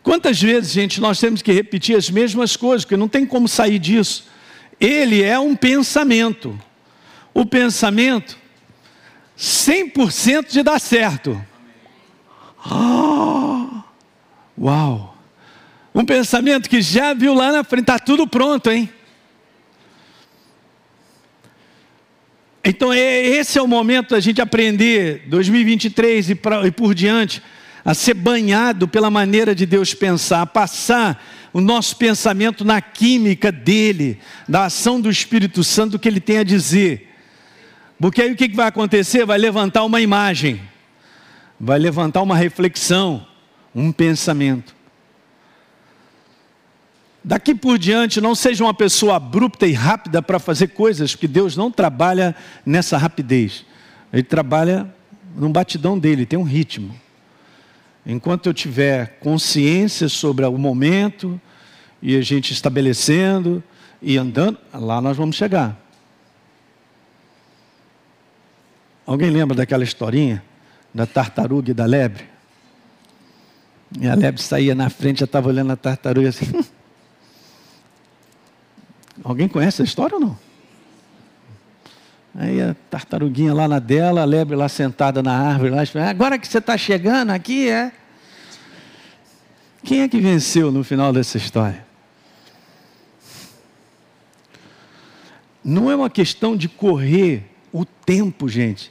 Quantas 0.00 0.40
vezes, 0.40 0.70
gente, 0.70 1.00
nós 1.00 1.18
temos 1.18 1.42
que 1.42 1.50
repetir 1.50 1.96
as 1.96 2.08
mesmas 2.08 2.54
coisas, 2.54 2.84
porque 2.84 2.96
não 2.96 3.08
tem 3.08 3.26
como 3.26 3.48
sair 3.48 3.80
disso. 3.80 4.28
Ele 4.78 5.24
é 5.24 5.40
um 5.40 5.56
pensamento. 5.56 6.56
O 7.34 7.44
pensamento, 7.44 8.38
100% 9.36 10.52
de 10.52 10.62
dar 10.62 10.78
certo. 10.78 11.44
Oh, 12.64 13.82
uau! 14.56 15.16
Um 15.92 16.04
pensamento 16.04 16.70
que 16.70 16.80
já 16.80 17.12
viu 17.12 17.34
lá 17.34 17.50
na 17.50 17.64
frente, 17.64 17.82
está 17.82 17.98
tudo 17.98 18.24
pronto, 18.24 18.70
hein? 18.70 18.88
Então, 22.64 22.92
é, 22.92 23.24
esse 23.24 23.58
é 23.58 23.62
o 23.62 23.68
momento 23.68 24.10
da 24.10 24.20
gente 24.20 24.40
aprender, 24.40 25.22
2023 25.26 26.30
e, 26.30 26.34
pra, 26.34 26.66
e 26.66 26.70
por 26.70 26.94
diante, 26.94 27.42
a 27.84 27.94
ser 27.94 28.14
banhado 28.14 28.86
pela 28.86 29.10
maneira 29.10 29.54
de 29.54 29.64
Deus 29.64 29.94
pensar, 29.94 30.42
a 30.42 30.46
passar 30.46 31.24
o 31.52 31.60
nosso 31.60 31.96
pensamento 31.96 32.64
na 32.64 32.80
química 32.80 33.50
dele, 33.50 34.18
da 34.48 34.66
ação 34.66 35.00
do 35.00 35.10
Espírito 35.10 35.64
Santo 35.64 35.98
que 35.98 36.08
ele 36.08 36.20
tem 36.20 36.38
a 36.38 36.44
dizer. 36.44 37.08
Porque 37.98 38.22
aí 38.22 38.32
o 38.32 38.36
que 38.36 38.48
vai 38.48 38.68
acontecer? 38.68 39.24
Vai 39.24 39.38
levantar 39.38 39.84
uma 39.84 40.00
imagem, 40.00 40.60
vai 41.58 41.78
levantar 41.78 42.22
uma 42.22 42.36
reflexão, 42.36 43.26
um 43.74 43.90
pensamento. 43.90 44.77
Daqui 47.22 47.54
por 47.54 47.78
diante, 47.78 48.20
não 48.20 48.34
seja 48.34 48.64
uma 48.64 48.72
pessoa 48.72 49.16
abrupta 49.16 49.66
e 49.66 49.72
rápida 49.72 50.22
para 50.22 50.38
fazer 50.38 50.68
coisas, 50.68 51.14
porque 51.14 51.28
Deus 51.28 51.56
não 51.56 51.70
trabalha 51.70 52.34
nessa 52.64 52.96
rapidez. 52.96 53.64
Ele 54.12 54.22
trabalha 54.22 54.92
num 55.36 55.50
batidão 55.50 55.98
dele, 55.98 56.24
tem 56.24 56.38
um 56.38 56.44
ritmo. 56.44 56.94
Enquanto 58.06 58.46
eu 58.46 58.54
tiver 58.54 59.18
consciência 59.18 60.08
sobre 60.08 60.44
o 60.46 60.56
momento 60.56 61.40
e 62.00 62.16
a 62.16 62.22
gente 62.22 62.52
estabelecendo 62.52 63.62
e 64.00 64.16
andando, 64.16 64.58
lá 64.72 65.00
nós 65.00 65.16
vamos 65.16 65.36
chegar. 65.36 65.76
Alguém 69.04 69.30
lembra 69.30 69.56
daquela 69.56 69.84
historinha 69.84 70.42
da 70.94 71.06
tartaruga 71.06 71.70
e 71.70 71.74
da 71.74 71.84
lebre? 71.84 72.24
E 74.00 74.06
a 74.06 74.14
lebre 74.14 74.40
saía 74.40 74.74
na 74.74 74.88
frente, 74.88 75.20
já 75.20 75.24
estava 75.24 75.48
olhando 75.48 75.72
a 75.72 75.76
tartaruga 75.76 76.28
assim. 76.28 76.46
Alguém 79.28 79.46
conhece 79.46 79.82
a 79.82 79.84
história 79.84 80.14
ou 80.14 80.20
não? 80.22 80.38
Aí 82.34 82.62
a 82.62 82.74
tartaruguinha 82.88 83.52
lá 83.52 83.68
na 83.68 83.78
dela, 83.78 84.22
a 84.22 84.24
lebre 84.24 84.56
lá 84.56 84.70
sentada 84.70 85.22
na 85.22 85.38
árvore, 85.38 85.70
lá, 85.70 85.82
agora 86.08 86.38
que 86.38 86.48
você 86.48 86.56
está 86.56 86.78
chegando 86.78 87.28
aqui, 87.28 87.68
é. 87.68 87.92
Quem 89.84 90.00
é 90.00 90.08
que 90.08 90.18
venceu 90.18 90.72
no 90.72 90.82
final 90.82 91.12
dessa 91.12 91.36
história? 91.36 91.86
Não 95.62 95.90
é 95.90 95.96
uma 95.96 96.08
questão 96.08 96.56
de 96.56 96.66
correr 96.66 97.44
o 97.70 97.84
tempo, 97.84 98.48
gente. 98.48 98.90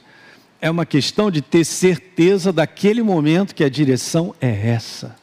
É 0.60 0.70
uma 0.70 0.86
questão 0.86 1.32
de 1.32 1.42
ter 1.42 1.64
certeza 1.64 2.52
daquele 2.52 3.02
momento 3.02 3.56
que 3.56 3.64
a 3.64 3.68
direção 3.68 4.32
é 4.40 4.70
essa. 4.70 5.16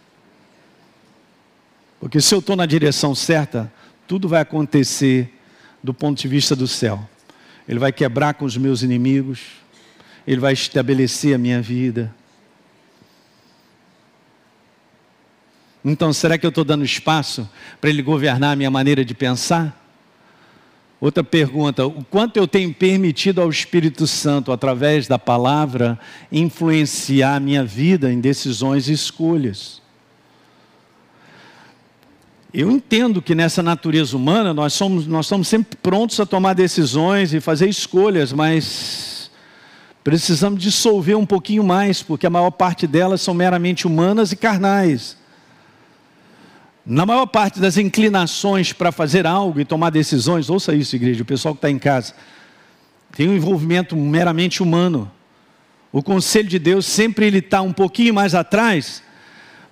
Porque 2.02 2.20
se 2.20 2.36
eu 2.36 2.40
estou 2.40 2.58
na 2.58 2.66
direção 2.66 3.16
certa, 3.16 3.72
tudo 4.08 4.28
vai 4.28 4.42
acontecer 4.42 5.32
do 5.84 5.94
ponto 5.94 6.22
de 6.22 6.28
vista 6.28 6.56
do 6.56 6.68
céu. 6.68 7.08
Ele 7.68 7.80
vai 7.80 7.92
quebrar 7.92 8.34
com 8.36 8.46
os 8.46 8.58
meus 8.58 8.84
inimigos, 8.84 9.42
Ele 10.26 10.40
vai 10.40 10.54
estabelecer 10.54 11.36
a 11.36 11.38
minha 11.38 11.62
vida. 11.62 12.14
Então, 15.84 16.12
será 16.12 16.38
que 16.38 16.46
eu 16.46 16.50
estou 16.50 16.64
dando 16.64 16.84
espaço 16.84 17.48
para 17.80 17.90
Ele 17.90 18.02
governar 18.02 18.54
a 18.54 18.56
minha 18.56 18.72
maneira 18.72 19.06
de 19.06 19.14
pensar? 19.14 19.82
Outra 21.00 21.24
pergunta: 21.24 21.86
o 21.86 22.04
quanto 22.04 22.38
eu 22.38 22.48
tenho 22.48 22.74
permitido 22.74 23.42
ao 23.42 23.50
Espírito 23.50 24.08
Santo, 24.08 24.52
através 24.52 25.08
da 25.08 25.20
palavra, 25.20 26.00
influenciar 26.32 27.36
a 27.36 27.40
minha 27.40 27.64
vida 27.64 28.12
em 28.12 28.20
decisões 28.20 28.88
e 28.88 28.94
escolhas? 28.94 29.85
Eu 32.58 32.72
entendo 32.72 33.22
que 33.22 33.36
nessa 33.36 33.62
natureza 33.62 34.16
humana 34.16 34.54
nós 34.54 34.72
somos, 34.72 35.06
nós 35.06 35.26
estamos 35.26 35.46
sempre 35.46 35.76
prontos 35.76 36.18
a 36.22 36.26
tomar 36.26 36.54
decisões 36.54 37.34
e 37.34 37.42
fazer 37.42 37.68
escolhas, 37.68 38.32
mas 38.32 39.30
precisamos 40.02 40.64
dissolver 40.64 41.18
um 41.18 41.26
pouquinho 41.26 41.66
mais, 41.66 42.02
porque 42.02 42.26
a 42.26 42.30
maior 42.30 42.52
parte 42.52 42.88
delas 42.88 43.20
são 43.20 43.34
meramente 43.34 43.86
humanas 43.86 44.32
e 44.32 44.38
carnais. 44.38 45.18
Na 46.86 47.06
maior 47.06 47.26
parte 47.26 47.60
das 47.60 47.78
inclinações 47.78 48.72
para 48.72 48.90
fazer 48.90 49.28
algo 49.28 49.60
e 49.60 49.66
tomar 49.66 49.90
decisões, 49.90 50.50
ouça 50.50 50.74
isso, 50.74 50.96
igreja, 50.96 51.24
o 51.24 51.26
pessoal 51.26 51.54
que 51.54 51.58
está 51.58 51.70
em 51.70 51.78
casa, 51.78 52.14
tem 53.18 53.28
um 53.28 53.36
envolvimento 53.36 53.98
meramente 53.98 54.64
humano. 54.64 55.12
O 55.92 56.02
conselho 56.02 56.48
de 56.48 56.58
Deus 56.58 56.86
sempre 56.86 57.26
ele 57.26 57.40
está 57.40 57.62
um 57.62 57.74
pouquinho 57.74 58.14
mais 58.14 58.34
atrás, 58.34 59.04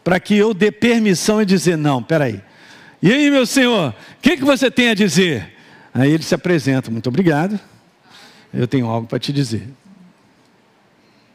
para 0.04 0.20
que 0.20 0.36
eu 0.36 0.54
dê 0.54 0.70
permissão 0.70 1.42
e 1.42 1.46
dizer: 1.46 1.78
não, 1.78 2.04
peraí. 2.04 2.42
E 3.04 3.12
aí, 3.12 3.30
meu 3.30 3.46
senhor, 3.46 3.90
o 3.90 4.22
que, 4.22 4.38
que 4.38 4.46
você 4.46 4.72
tem 4.72 4.88
a 4.88 4.94
dizer? 4.94 5.54
Aí 5.94 6.10
ele 6.10 6.24
se 6.24 6.34
apresenta, 6.34 6.90
muito 6.90 7.10
obrigado, 7.10 7.60
eu 8.54 8.66
tenho 8.66 8.88
algo 8.88 9.06
para 9.06 9.20
te 9.20 9.34
dizer. 9.34 9.68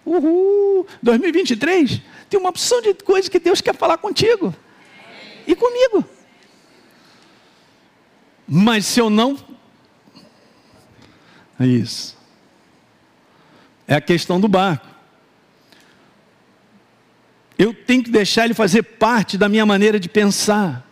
Uhul! 0.03 0.87
2023 1.03 2.01
tem 2.31 2.41
uma 2.41 2.49
opção 2.49 2.81
de 2.81 2.95
coisas 2.95 3.29
que 3.29 3.39
Deus 3.39 3.61
quer 3.61 3.77
falar 3.77 3.99
contigo 3.99 4.57
e 5.47 5.55
comigo. 5.55 6.03
Mas 8.49 8.87
se 8.87 8.99
eu 8.99 9.11
não. 9.11 9.37
É 11.61 11.67
isso. 11.67 12.17
É 13.87 13.95
a 13.95 14.01
questão 14.01 14.41
do 14.41 14.49
barco. 14.49 14.87
Eu 17.59 17.75
tenho 17.75 18.03
que 18.03 18.11
deixar 18.11 18.47
ele 18.47 18.55
fazer 18.55 18.83
parte 18.83 19.37
da 19.37 19.51
minha 19.51 19.67
maneira 19.67 20.01
de 20.01 20.09
pensar. 20.09 20.88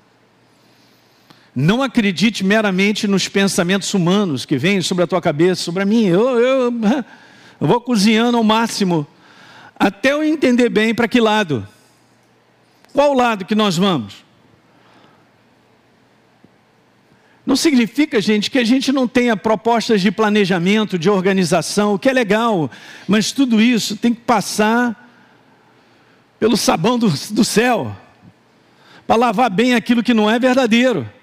Não 1.58 1.82
acredite 1.82 2.44
meramente 2.44 3.08
nos 3.08 3.28
pensamentos 3.28 3.94
humanos 3.94 4.44
que 4.44 4.58
vêm 4.58 4.82
sobre 4.82 5.04
a 5.04 5.06
tua 5.06 5.22
cabeça, 5.22 5.62
sobre 5.62 5.82
a 5.82 5.86
minha. 5.86 6.10
Eu, 6.10 6.38
eu, 6.38 6.72
eu 7.58 7.66
vou 7.66 7.80
cozinhando 7.80 8.36
ao 8.36 8.44
máximo, 8.44 9.06
até 9.74 10.12
eu 10.12 10.22
entender 10.22 10.68
bem 10.68 10.94
para 10.94 11.08
que 11.08 11.18
lado. 11.18 11.66
Qual 12.92 13.14
lado 13.14 13.46
que 13.46 13.54
nós 13.54 13.78
vamos? 13.78 14.22
Não 17.46 17.56
significa, 17.56 18.20
gente, 18.20 18.50
que 18.50 18.58
a 18.58 18.64
gente 18.64 18.92
não 18.92 19.08
tenha 19.08 19.34
propostas 19.34 20.02
de 20.02 20.10
planejamento, 20.10 20.98
de 20.98 21.08
organização, 21.08 21.94
o 21.94 21.98
que 21.98 22.10
é 22.10 22.12
legal, 22.12 22.70
mas 23.08 23.32
tudo 23.32 23.62
isso 23.62 23.96
tem 23.96 24.12
que 24.12 24.20
passar 24.20 25.08
pelo 26.38 26.56
sabão 26.56 26.98
do, 26.98 27.08
do 27.30 27.44
céu, 27.44 27.96
para 29.06 29.16
lavar 29.16 29.48
bem 29.48 29.74
aquilo 29.74 30.02
que 30.02 30.12
não 30.12 30.28
é 30.28 30.38
verdadeiro. 30.38 31.15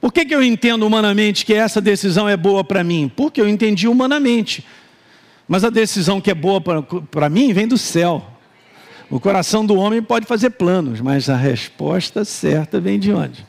Por 0.00 0.12
que, 0.12 0.24
que 0.24 0.34
eu 0.34 0.42
entendo 0.42 0.86
humanamente 0.86 1.44
que 1.44 1.54
essa 1.54 1.80
decisão 1.80 2.28
é 2.28 2.36
boa 2.36 2.62
para 2.62 2.84
mim? 2.84 3.10
Porque 3.14 3.40
eu 3.40 3.48
entendi 3.48 3.88
humanamente. 3.88 4.64
Mas 5.46 5.64
a 5.64 5.70
decisão 5.70 6.20
que 6.20 6.30
é 6.30 6.34
boa 6.34 6.60
para 6.60 7.28
mim 7.28 7.52
vem 7.52 7.66
do 7.66 7.78
céu. 7.78 8.24
O 9.10 9.18
coração 9.18 9.64
do 9.64 9.74
homem 9.74 10.02
pode 10.02 10.26
fazer 10.26 10.50
planos, 10.50 11.00
mas 11.00 11.30
a 11.30 11.36
resposta 11.36 12.24
certa 12.24 12.78
vem 12.78 12.98
de 12.98 13.12
onde? 13.12 13.46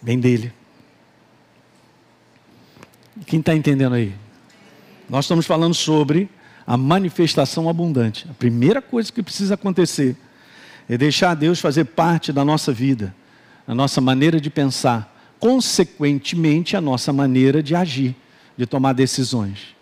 Vem 0.00 0.18
dele. 0.18 0.52
Quem 3.26 3.40
está 3.40 3.54
entendendo 3.54 3.94
aí? 3.94 4.14
Nós 5.08 5.24
estamos 5.24 5.46
falando 5.46 5.74
sobre 5.74 6.28
a 6.66 6.76
manifestação 6.76 7.68
abundante. 7.68 8.26
A 8.30 8.34
primeira 8.34 8.80
coisa 8.80 9.12
que 9.12 9.22
precisa 9.22 9.54
acontecer 9.54 10.16
é 10.88 10.96
deixar 10.96 11.34
Deus 11.34 11.60
fazer 11.60 11.84
parte 11.84 12.32
da 12.32 12.44
nossa 12.44 12.72
vida, 12.72 13.14
a 13.66 13.74
nossa 13.74 14.00
maneira 14.00 14.40
de 14.40 14.50
pensar, 14.50 15.14
consequentemente, 15.38 16.76
a 16.76 16.80
nossa 16.80 17.12
maneira 17.12 17.62
de 17.62 17.74
agir, 17.74 18.16
de 18.56 18.66
tomar 18.66 18.92
decisões. 18.92 19.74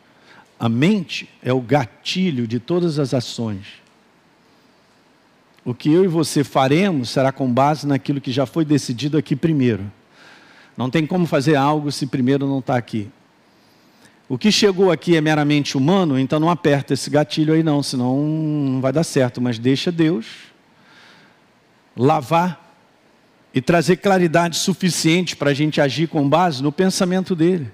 A 0.59 0.69
mente 0.69 1.29
é 1.43 1.53
o 1.53 1.61
gatilho 1.61 2.47
de 2.47 2.61
todas 2.61 2.99
as 2.99 3.14
ações. 3.14 3.81
O 5.64 5.75
que 5.75 5.90
eu 5.90 6.05
e 6.05 6.09
você 6.09 6.43
faremos 6.43 7.11
será 7.11 7.33
com 7.33 7.53
base 7.53 7.87
naquilo 7.87 8.21
que 8.21 8.33
já 8.33 8.47
foi 8.47 8.64
decidido 8.64 9.16
aqui 9.16 9.37
primeiro. 9.37 9.90
Não 10.77 10.88
tem 10.88 11.07
como 11.07 11.27
fazer 11.27 11.57
algo 11.57 11.93
se 11.93 12.07
primeiro 12.07 12.47
não 12.47 12.61
está 12.61 12.77
aqui. 12.77 13.11
O 14.29 14.38
que 14.38 14.53
chegou 14.53 14.93
aqui 14.93 15.16
é 15.16 15.21
meramente 15.21 15.77
humano, 15.77 16.19
então 16.19 16.38
não 16.38 16.49
aperta 16.49 16.95
esse 16.95 17.11
gatilho 17.11 17.53
aí 17.53 17.62
não, 17.62 17.83
senão 17.83 18.16
não 18.16 18.81
vai 18.81 18.93
dar 18.93 19.03
certo. 19.03 19.40
Mas 19.40 19.59
deixa 19.59 19.90
Deus 19.90 20.27
lavar 21.97 22.70
e 23.53 23.61
trazer 23.61 23.97
claridade 23.97 24.57
suficiente 24.57 25.37
para 25.37 25.51
a 25.51 25.55
gente 25.55 25.81
agir 25.81 26.09
com 26.09 26.29
base 26.29 26.63
no 26.63 26.71
pensamento 26.71 27.35
dele. 27.35 27.71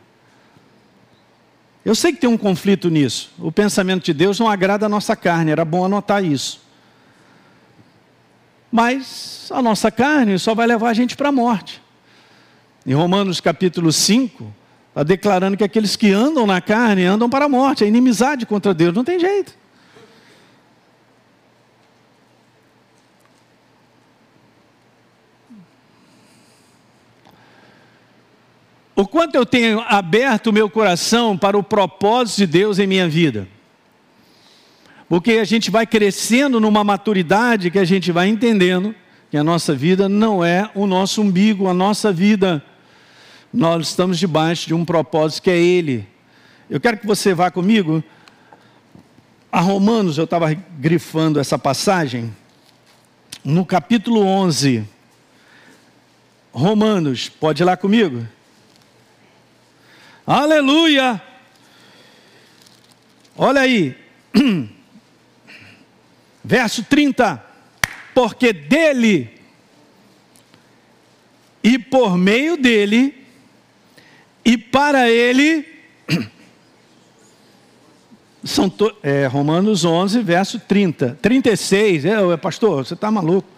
Eu 1.85 1.95
sei 1.95 2.13
que 2.13 2.21
tem 2.21 2.31
um 2.31 2.37
conflito 2.37 2.89
nisso. 2.89 3.31
O 3.39 3.53
pensamento 3.53 4.05
de 4.05 4.13
Deus 4.13 4.41
não 4.41 4.49
agrada 4.49 4.87
a 4.87 4.89
nossa 4.89 5.15
carne, 5.15 5.51
era 5.51 5.65
bom 5.65 5.85
anotar 5.85 6.25
isso. 6.25 6.61
Mas 8.73 9.49
a 9.53 9.63
nossa 9.63 9.91
carne 9.91 10.39
só 10.39 10.55
vai 10.55 10.67
levar 10.67 10.91
a 10.91 10.95
gente 10.95 11.17
para 11.17 11.29
a 11.29 11.33
morte. 11.33 11.83
Em 12.85 12.95
Romanos 12.95 13.41
capítulo 13.41 13.93
5, 13.93 14.53
Está 14.97 15.03
declarando 15.03 15.59
que 15.59 15.65
aqueles 15.65 15.95
que 15.95 16.11
andam 16.11 16.47
na 16.47 16.59
carne 16.59 17.05
andam 17.05 17.29
para 17.29 17.45
a 17.45 17.49
morte, 17.51 17.85
é 17.85 17.87
inimizade 17.87 18.47
contra 18.47 18.73
Deus, 18.73 18.95
não 18.95 19.05
tem 19.05 19.21
jeito. 19.21 19.53
O 28.97 29.07
quanto 29.07 29.35
eu 29.35 29.45
tenho 29.45 29.81
aberto 29.81 30.47
o 30.47 30.53
meu 30.53 30.71
coração 30.71 31.37
para 31.37 31.57
o 31.57 31.63
propósito 31.63 32.39
de 32.39 32.47
Deus 32.47 32.79
em 32.79 32.87
minha 32.87 33.07
vida. 33.07 33.47
Porque 35.07 35.33
a 35.33 35.45
gente 35.45 35.71
vai 35.71 35.87
crescendo 35.87 36.59
numa 36.59 36.83
maturidade 36.83 37.71
que 37.71 37.79
a 37.79 37.85
gente 37.85 38.11
vai 38.11 38.27
entendendo 38.27 38.95
que 39.31 39.37
a 39.37 39.45
nossa 39.45 39.75
vida 39.75 40.09
não 40.09 40.43
é 40.43 40.71
o 40.75 40.87
nosso 40.87 41.21
umbigo, 41.21 41.69
a 41.69 41.75
nossa 41.75 42.11
vida 42.11 42.65
nós 43.53 43.89
estamos 43.89 44.19
debaixo 44.19 44.67
de 44.67 44.73
um 44.73 44.83
propósito 44.83 45.43
que 45.43 45.51
é 45.51 45.59
Ele. 45.59 46.09
Eu 46.71 46.81
quero 46.81 46.97
que 46.97 47.07
você 47.07 47.35
vá 47.35 47.51
comigo 47.51 48.03
a 49.53 49.61
Romanos, 49.61 50.17
eu 50.17 50.25
estava 50.25 50.53
grifando 50.55 51.39
essa 51.39 51.59
passagem, 51.59 52.35
no 53.45 53.65
capítulo 53.65 54.25
11. 54.25 54.85
Romanos, 56.51 57.29
pode 57.29 57.63
ir 57.63 57.67
lá 57.67 57.77
comigo? 57.77 58.27
Aleluia! 60.27 61.23
Olha 63.37 63.61
aí, 63.61 63.97
verso 66.43 66.83
30. 66.83 67.45
Porque 68.13 68.53
dele 68.53 69.31
e 71.63 71.79
por 71.79 72.17
meio 72.17 72.57
dele 72.57 73.27
e 74.45 74.57
para 74.59 75.09
ele, 75.11 75.65
são 78.43 78.71
to, 78.71 78.97
é, 79.03 79.27
Romanos 79.27 79.85
11, 79.85 80.23
verso 80.23 80.59
30. 80.59 81.19
36, 81.23 82.05
é, 82.05 82.37
pastor, 82.37 82.85
você 82.85 82.95
está 82.95 83.11
maluco. 83.13 83.49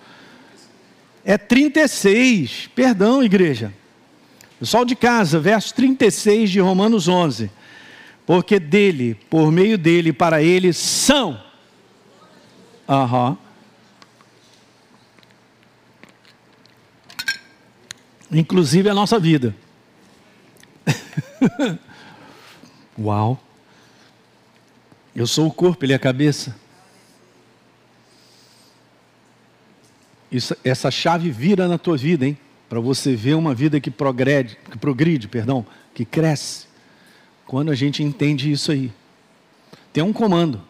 É 1.25 1.39
36, 1.39 2.69
perdão, 2.75 3.23
igreja. 3.23 3.73
Pessoal 4.59 4.85
de 4.85 4.97
casa, 4.97 5.39
verso 5.39 5.73
36 5.75 6.51
de 6.51 6.61
Romanos 6.61 7.07
11. 7.07 7.51
Porque 8.27 8.59
dele, 8.59 9.15
por 9.31 9.53
meio 9.53 9.79
dele, 9.79 10.13
para 10.13 10.43
ele 10.43 10.73
são. 10.73 11.41
Aham. 12.89 13.39
Inclusive 18.31 18.89
a 18.91 18.95
nossa 18.95 19.19
vida. 19.19 19.55
Uau! 22.99 23.41
Eu 25.15 25.27
sou 25.27 25.47
o 25.47 25.53
corpo, 25.53 25.85
ele 25.85 25.93
é 25.93 25.97
a 25.97 26.01
cabeça. 26.01 26.55
Isso, 30.31 30.55
essa 30.63 30.91
chave 30.91 31.31
vira 31.31 31.67
na 31.67 31.79
tua 31.79 31.97
vida, 31.97 32.27
hein? 32.27 32.37
Para 32.69 32.81
você 32.81 33.15
ver 33.15 33.35
uma 33.35 33.55
vida 33.55 33.81
que 33.81 33.91
progrede, 33.91 34.59
que 34.71 34.79
progride, 34.79 35.29
perdão, 35.29 35.65
que 35.95 36.05
cresce. 36.05 36.67
Quando 37.47 37.71
a 37.71 37.75
gente 37.75 38.03
entende 38.03 38.51
isso 38.51 38.71
aí. 38.71 38.93
Tem 39.93 40.03
um 40.03 40.13
comando. 40.13 40.61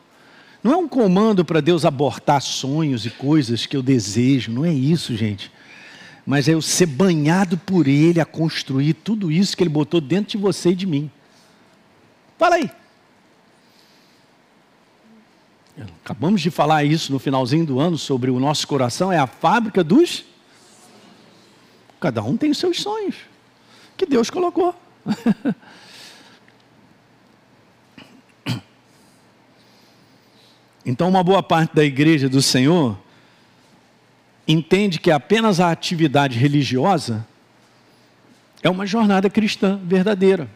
Não 0.63 0.73
é 0.73 0.77
um 0.77 0.89
comando 0.89 1.45
para 1.45 1.61
Deus 1.61 1.85
abortar 1.85 2.41
sonhos 2.41 3.05
e 3.05 3.11
coisas 3.11 3.67
que 3.67 3.77
eu 3.77 3.83
desejo, 3.83 4.53
não 4.53 4.65
é 4.65 4.73
isso, 4.73 5.17
gente 5.17 5.51
mas 6.29 6.47
é 6.47 6.53
eu 6.53 6.61
ser 6.61 6.85
banhado 6.85 7.57
por 7.57 7.89
Ele 7.89 8.21
a 8.21 8.25
construir 8.27 8.93
tudo 8.93 9.33
isso 9.33 9.57
que 9.57 9.63
Ele 9.63 9.71
botou 9.71 9.99
dentro 9.99 10.33
de 10.33 10.37
você 10.37 10.73
e 10.73 10.75
de 10.75 10.87
mim. 10.87 11.11
Fala 12.37 12.57
aí. 12.57 12.71
Acabamos 16.05 16.43
de 16.43 16.51
falar 16.51 16.85
isso 16.85 17.11
no 17.11 17.19
finalzinho 17.19 17.65
do 17.65 17.81
ano 17.81 17.97
sobre 17.97 18.31
o 18.31 18.39
nosso 18.39 18.69
coração, 18.69 19.11
é 19.11 19.17
a 19.17 19.27
fábrica 19.27 19.83
dos. 19.83 20.27
Cada 22.01 22.23
um 22.23 22.37
tem 22.37 22.55
seus 22.55 22.81
sonhos 22.81 23.17
que 23.97 24.07
Deus 24.07 24.31
colocou. 24.31 24.75
então, 30.87 31.09
uma 31.09 31.25
boa 31.25 31.43
parte 31.43 31.75
da 31.75 31.85
igreja 31.85 32.29
do 32.29 32.41
Senhor 32.41 32.97
entende 34.47 34.99
que 34.99 35.11
apenas 35.11 35.59
a 35.61 35.71
atividade 35.71 36.39
religiosa 36.39 37.27
é 38.63 38.71
uma 38.71 38.87
jornada 38.87 39.29
cristã 39.29 39.79
verdadeira. 39.85 40.49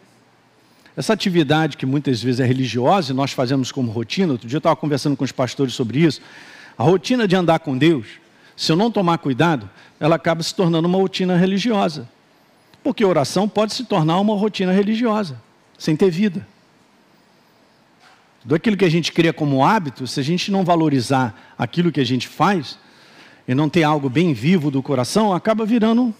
Essa 0.95 1.13
atividade 1.13 1.75
que 1.75 1.85
muitas 1.85 2.21
vezes 2.21 2.39
é 2.39 2.45
religiosa 2.45 3.11
e 3.11 3.15
nós 3.15 3.31
fazemos 3.31 3.71
como 3.71 3.91
rotina, 3.91 4.31
outro 4.31 4.47
dia 4.47 4.57
eu 4.57 4.59
estava 4.59 4.75
conversando 4.75 5.17
com 5.17 5.23
os 5.23 5.31
pastores 5.31 5.73
sobre 5.73 5.99
isso, 5.99 6.21
a 6.77 6.83
rotina 6.83 7.27
de 7.27 7.35
andar 7.35 7.59
com 7.59 7.77
Deus, 7.77 8.07
se 8.55 8.71
eu 8.71 8.75
não 8.75 8.91
tomar 8.91 9.17
cuidado, 9.17 9.69
ela 9.99 10.15
acaba 10.15 10.43
se 10.43 10.53
tornando 10.53 10.87
uma 10.87 10.97
rotina 10.97 11.35
religiosa. 11.35 12.09
Porque 12.83 13.03
oração 13.05 13.47
pode 13.47 13.73
se 13.73 13.85
tornar 13.85 14.19
uma 14.19 14.35
rotina 14.35 14.71
religiosa, 14.71 15.41
sem 15.77 15.95
ter 15.95 16.09
vida. 16.09 16.45
Tudo 18.41 18.55
aquilo 18.55 18.75
que 18.75 18.85
a 18.85 18.89
gente 18.89 19.11
cria 19.11 19.31
como 19.31 19.65
hábito, 19.65 20.05
se 20.05 20.19
a 20.19 20.23
gente 20.23 20.51
não 20.51 20.65
valorizar 20.65 21.53
aquilo 21.57 21.91
que 21.91 22.01
a 22.01 22.05
gente 22.05 22.27
faz, 22.27 22.77
e 23.47 23.53
não 23.53 23.69
ter 23.69 23.83
algo 23.83 24.09
bem 24.09 24.33
vivo 24.33 24.71
do 24.71 24.81
coração, 24.81 25.33
acaba 25.33 25.65
virando. 25.65 26.13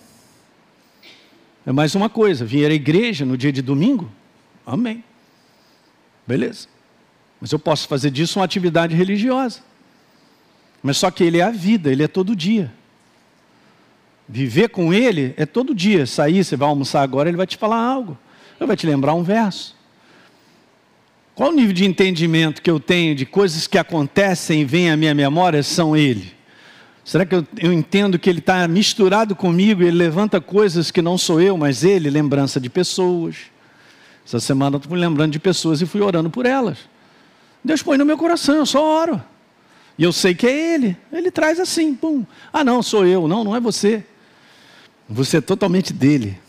É 1.65 1.72
mais 1.72 1.96
uma 1.96 2.10
coisa, 2.10 2.46
vir 2.46 2.69
à 2.69 2.74
igreja 2.74 3.26
no 3.26 3.38
dia 3.38 3.52
de 3.52 3.62
domingo, 3.62 4.12
amém. 4.65 5.04
Beleza. 6.28 6.67
Mas 7.39 7.52
eu 7.52 7.60
posso 7.60 7.88
fazer 7.88 8.10
disso 8.10 8.39
uma 8.39 8.46
atividade 8.46 8.96
religiosa. 8.96 9.62
Mas 10.84 10.98
só 10.98 11.10
que 11.10 11.24
ele 11.24 11.38
é 11.38 11.43
a 11.43 11.50
vida, 11.50 11.89
ele 11.89 12.04
é 12.04 12.08
todo 12.10 12.36
dia. 12.36 12.72
Viver 14.28 14.67
com 14.67 14.93
ele 14.93 15.34
é 15.38 15.46
todo 15.46 15.74
dia. 15.74 16.06
Sair, 16.06 16.43
você 16.43 16.58
vai 16.58 16.67
almoçar 16.67 17.02
agora, 17.02 17.30
ele 17.30 17.38
vai 17.38 17.48
te 17.48 17.56
falar 17.56 17.78
algo. 17.78 18.17
Ele 18.60 18.67
vai 18.67 18.76
te 18.76 18.86
lembrar 18.86 19.13
um 19.13 19.24
verso. 19.24 19.76
Qual 21.34 21.50
o 21.50 21.56
nível 21.56 21.74
de 21.74 21.86
entendimento 21.86 22.62
que 22.62 22.69
eu 22.69 22.80
tenho 22.80 23.15
de 23.15 23.26
coisas 23.26 23.65
que 23.65 23.78
acontecem 23.78 24.62
e 24.62 24.65
vêm 24.65 24.91
à 24.91 24.98
minha 24.98 25.15
memória 25.15 25.63
são 25.63 25.96
ele? 25.96 26.34
Será 27.04 27.26
que 27.26 27.36
eu, 27.36 27.48
eu 27.58 27.74
entendo 27.74 28.19
que 28.19 28.30
ele 28.30 28.39
está 28.39 28.67
misturado 28.67 29.36
comigo 29.36 29.82
e 29.82 29.88
ele 29.88 29.98
levanta 29.98 30.39
coisas 30.39 30.91
que 30.91 31.02
não 31.02 31.17
sou 31.17 31.41
eu, 31.41 31.58
mas 31.58 31.84
ele, 31.84 32.10
lembrança 32.10 32.60
de 32.60 32.69
pessoas. 32.69 33.38
Essa 34.26 34.39
semana 34.39 34.78
eu 34.78 34.82
fui 34.82 34.98
lembrando 34.98 35.32
de 35.32 35.39
pessoas 35.39 35.82
e 35.82 35.86
fui 35.86 36.02
orando 36.02 36.30
por 36.30 36.46
elas. 36.46 36.78
Deus 37.63 37.82
põe 37.82 37.98
no 37.98 38.06
meu 38.06 38.17
coração, 38.17 38.56
eu 38.56 38.65
só 38.65 38.84
oro. 38.84 39.22
E 39.98 40.04
eu 40.04 40.12
sei 40.12 40.34
que 40.34 40.48
é 40.48 40.74
ele. 40.74 40.98
Ele 41.12 41.30
traz 41.30 41.60
assim, 41.60 41.94
pum. 41.94 42.26
Ah, 42.52 42.64
não, 42.64 42.82
sou 42.82 43.06
eu. 43.06 43.28
Não, 43.28 43.44
não 43.44 43.56
é 43.56 43.60
você. 43.60 44.04
Você 45.08 45.38
é 45.38 45.42
totalmente 45.42 45.94
dele. 45.94 46.40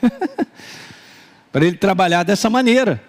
Para 1.50 1.64
ele 1.66 1.76
trabalhar 1.76 2.22
dessa 2.22 2.48
maneira. 2.48 3.02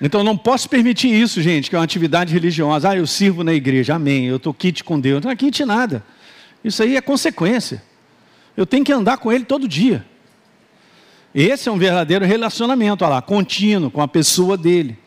Então 0.00 0.24
não 0.24 0.36
posso 0.36 0.68
permitir 0.68 1.08
isso, 1.08 1.42
gente, 1.42 1.68
que 1.68 1.76
é 1.76 1.78
uma 1.78 1.84
atividade 1.84 2.32
religiosa. 2.32 2.90
Ah, 2.90 2.96
eu 2.96 3.06
sirvo 3.06 3.44
na 3.44 3.52
igreja, 3.52 3.94
amém. 3.94 4.26
Eu 4.26 4.36
estou 4.36 4.54
kit 4.54 4.82
com 4.82 4.98
Deus. 4.98 5.22
Não 5.22 5.30
é 5.30 5.36
kit 5.36 5.64
nada. 5.64 6.02
Isso 6.64 6.82
aí 6.82 6.96
é 6.96 7.00
consequência. 7.00 7.82
Eu 8.56 8.64
tenho 8.64 8.84
que 8.84 8.92
andar 8.92 9.18
com 9.18 9.30
Ele 9.30 9.44
todo 9.44 9.68
dia. 9.68 10.04
Esse 11.34 11.68
é 11.68 11.72
um 11.72 11.78
verdadeiro 11.78 12.24
relacionamento, 12.24 13.04
olha 13.04 13.14
lá, 13.14 13.22
contínuo 13.22 13.90
com 13.90 14.02
a 14.02 14.08
pessoa 14.08 14.56
dele. 14.56 14.98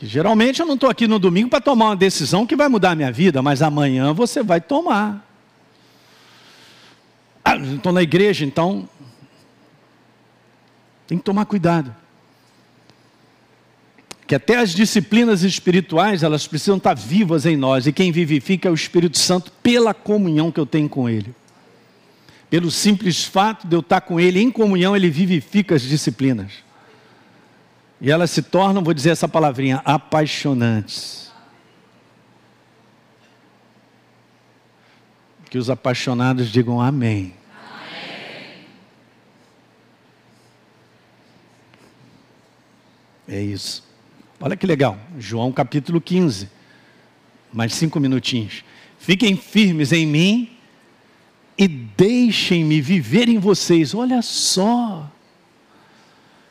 Que 0.00 0.06
geralmente 0.06 0.60
eu 0.60 0.64
não 0.64 0.76
estou 0.76 0.88
aqui 0.88 1.06
no 1.06 1.18
domingo 1.18 1.50
para 1.50 1.60
tomar 1.60 1.90
uma 1.90 1.96
decisão 1.96 2.46
que 2.46 2.56
vai 2.56 2.68
mudar 2.68 2.92
a 2.92 2.94
minha 2.94 3.12
vida, 3.12 3.42
mas 3.42 3.60
amanhã 3.60 4.14
você 4.14 4.42
vai 4.42 4.58
tomar. 4.58 5.28
Ah, 7.44 7.56
estou 7.56 7.92
na 7.92 8.02
igreja, 8.02 8.46
então 8.46 8.88
tem 11.06 11.18
que 11.18 11.24
tomar 11.24 11.44
cuidado 11.44 11.94
que 14.26 14.34
até 14.34 14.56
as 14.56 14.72
disciplinas 14.72 15.42
espirituais, 15.42 16.22
elas 16.22 16.46
precisam 16.46 16.78
estar 16.78 16.94
vivas 16.94 17.44
em 17.44 17.56
nós, 17.56 17.86
e 17.86 17.92
quem 17.92 18.10
vivifica 18.10 18.68
é 18.68 18.70
o 18.70 18.74
Espírito 18.74 19.18
Santo 19.18 19.52
pela 19.62 19.92
comunhão 19.92 20.50
que 20.50 20.60
eu 20.60 20.64
tenho 20.64 20.88
com 20.88 21.08
Ele. 21.08 21.34
Pelo 22.48 22.70
simples 22.70 23.22
fato 23.22 23.66
de 23.66 23.76
eu 23.76 23.80
estar 23.80 24.00
com 24.00 24.18
Ele 24.18 24.40
em 24.40 24.50
comunhão, 24.50 24.96
Ele 24.96 25.10
vivifica 25.10 25.74
as 25.74 25.82
disciplinas. 25.82 26.69
E 28.00 28.10
elas 28.10 28.30
se 28.30 28.42
tornam, 28.42 28.82
vou 28.82 28.94
dizer 28.94 29.10
essa 29.10 29.28
palavrinha, 29.28 29.82
apaixonantes. 29.84 31.30
Que 35.50 35.58
os 35.58 35.68
apaixonados 35.68 36.50
digam 36.50 36.80
amém. 36.80 37.34
amém. 37.52 38.66
É 43.28 43.42
isso. 43.42 43.90
Olha 44.40 44.56
que 44.56 44.66
legal, 44.66 44.98
João 45.18 45.52
capítulo 45.52 46.00
15, 46.00 46.48
mais 47.52 47.74
cinco 47.74 48.00
minutinhos. 48.00 48.64
Fiquem 48.98 49.36
firmes 49.36 49.92
em 49.92 50.06
mim 50.06 50.56
e 51.58 51.68
deixem-me 51.68 52.80
viver 52.80 53.28
em 53.28 53.38
vocês. 53.38 53.94
Olha 53.94 54.22
só, 54.22 55.10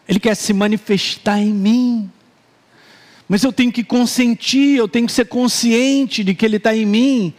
Ele 0.10 0.20
quer 0.20 0.34
se 0.34 0.52
manifestar 0.54 1.38
em 1.40 1.54
mim, 1.54 2.10
mas 3.28 3.44
eu 3.44 3.54
tenho 3.54 3.72
que 3.72 3.84
consentir, 3.84 4.76
eu 4.76 4.88
tenho 4.88 5.06
que 5.06 5.14
ser 5.14 5.26
consciente 5.26 6.24
de 6.24 6.34
que 6.34 6.44
Ele 6.44 6.58
está 6.58 6.76
em 6.76 6.84
mim 6.84 7.32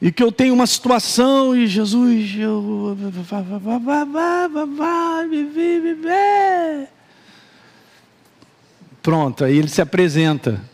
e 0.00 0.10
que 0.10 0.22
eu 0.22 0.32
tenho 0.32 0.54
uma 0.54 0.66
situação 0.66 1.54
e 1.54 1.66
Jesus, 1.66 2.34
eu. 2.38 2.96
Pronto, 9.02 9.44
aí 9.44 9.58
ele 9.58 9.68
se 9.68 9.82
apresenta. 9.82 10.64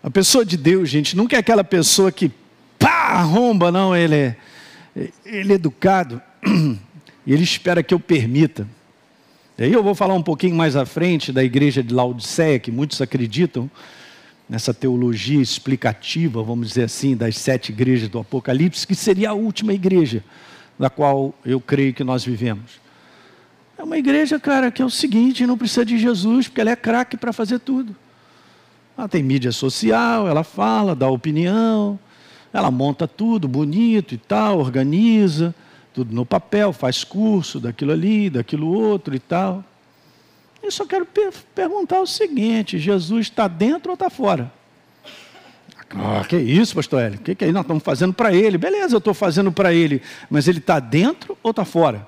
A 0.00 0.10
pessoa 0.10 0.44
de 0.44 0.56
Deus, 0.56 0.88
gente, 0.88 1.16
nunca 1.16 1.34
é 1.34 1.40
aquela 1.40 1.64
pessoa 1.64 2.12
que 2.12 2.30
pá, 2.78 3.14
arromba, 3.14 3.72
não, 3.72 3.96
ele 3.96 4.14
é, 4.14 4.36
ele 5.24 5.52
é 5.52 5.56
educado 5.56 6.22
e 7.26 7.32
ele 7.32 7.42
espera 7.42 7.82
que 7.82 7.94
eu 7.94 8.00
permita. 8.00 8.66
E 9.56 9.64
aí 9.64 9.72
eu 9.72 9.82
vou 9.82 9.94
falar 9.94 10.14
um 10.14 10.22
pouquinho 10.22 10.56
mais 10.56 10.76
à 10.76 10.84
frente 10.84 11.32
da 11.32 11.42
igreja 11.42 11.82
de 11.82 11.94
Laodiceia, 11.94 12.58
que 12.58 12.72
muitos 12.72 13.00
acreditam 13.00 13.70
nessa 14.48 14.74
teologia 14.74 15.40
explicativa, 15.40 16.42
vamos 16.42 16.68
dizer 16.68 16.84
assim, 16.84 17.16
das 17.16 17.38
sete 17.38 17.70
igrejas 17.72 18.08
do 18.08 18.18
Apocalipse, 18.18 18.86
que 18.86 18.94
seria 18.94 19.30
a 19.30 19.34
última 19.34 19.72
igreja 19.72 20.22
da 20.78 20.90
qual 20.90 21.34
eu 21.44 21.60
creio 21.60 21.94
que 21.94 22.04
nós 22.04 22.24
vivemos. 22.24 22.82
É 23.78 23.82
uma 23.82 23.96
igreja, 23.96 24.38
cara, 24.38 24.70
que 24.70 24.82
é 24.82 24.84
o 24.84 24.90
seguinte: 24.90 25.46
não 25.46 25.56
precisa 25.56 25.84
de 25.84 25.98
Jesus, 25.98 26.48
porque 26.48 26.60
ela 26.60 26.70
é 26.70 26.76
craque 26.76 27.16
para 27.16 27.32
fazer 27.32 27.58
tudo. 27.58 27.94
Ela 28.96 29.08
tem 29.08 29.22
mídia 29.22 29.50
social, 29.50 30.28
ela 30.28 30.44
fala, 30.44 30.94
dá 30.94 31.08
opinião, 31.08 31.98
ela 32.52 32.70
monta 32.70 33.08
tudo 33.08 33.48
bonito 33.48 34.14
e 34.14 34.18
tal, 34.18 34.60
organiza, 34.60 35.54
tudo 35.94 36.12
no 36.12 36.26
papel, 36.26 36.72
faz 36.72 37.04
curso 37.04 37.60
daquilo 37.60 37.92
ali, 37.92 38.28
daquilo 38.28 38.66
outro 38.68 39.14
e 39.14 39.18
tal. 39.20 39.64
Eu 40.60 40.70
só 40.70 40.84
quero 40.84 41.06
per 41.06 41.32
perguntar 41.54 42.00
o 42.00 42.06
seguinte: 42.06 42.78
Jesus 42.78 43.28
está 43.28 43.46
dentro 43.46 43.90
ou 43.90 43.94
está 43.94 44.10
fora? 44.10 44.52
Ah, 45.96 46.24
que 46.28 46.36
isso, 46.36 46.74
pastor 46.74 47.02
Hélio? 47.02 47.20
O 47.20 47.22
que, 47.22 47.36
que 47.36 47.44
é? 47.44 47.52
Nós 47.52 47.62
estamos 47.62 47.82
fazendo 47.84 48.12
para 48.12 48.34
ele. 48.34 48.58
Beleza, 48.58 48.96
eu 48.96 48.98
estou 48.98 49.14
fazendo 49.14 49.52
para 49.52 49.72
ele, 49.72 50.02
mas 50.28 50.48
ele 50.48 50.58
está 50.58 50.80
dentro 50.80 51.38
ou 51.40 51.52
está 51.52 51.64
fora? 51.64 52.04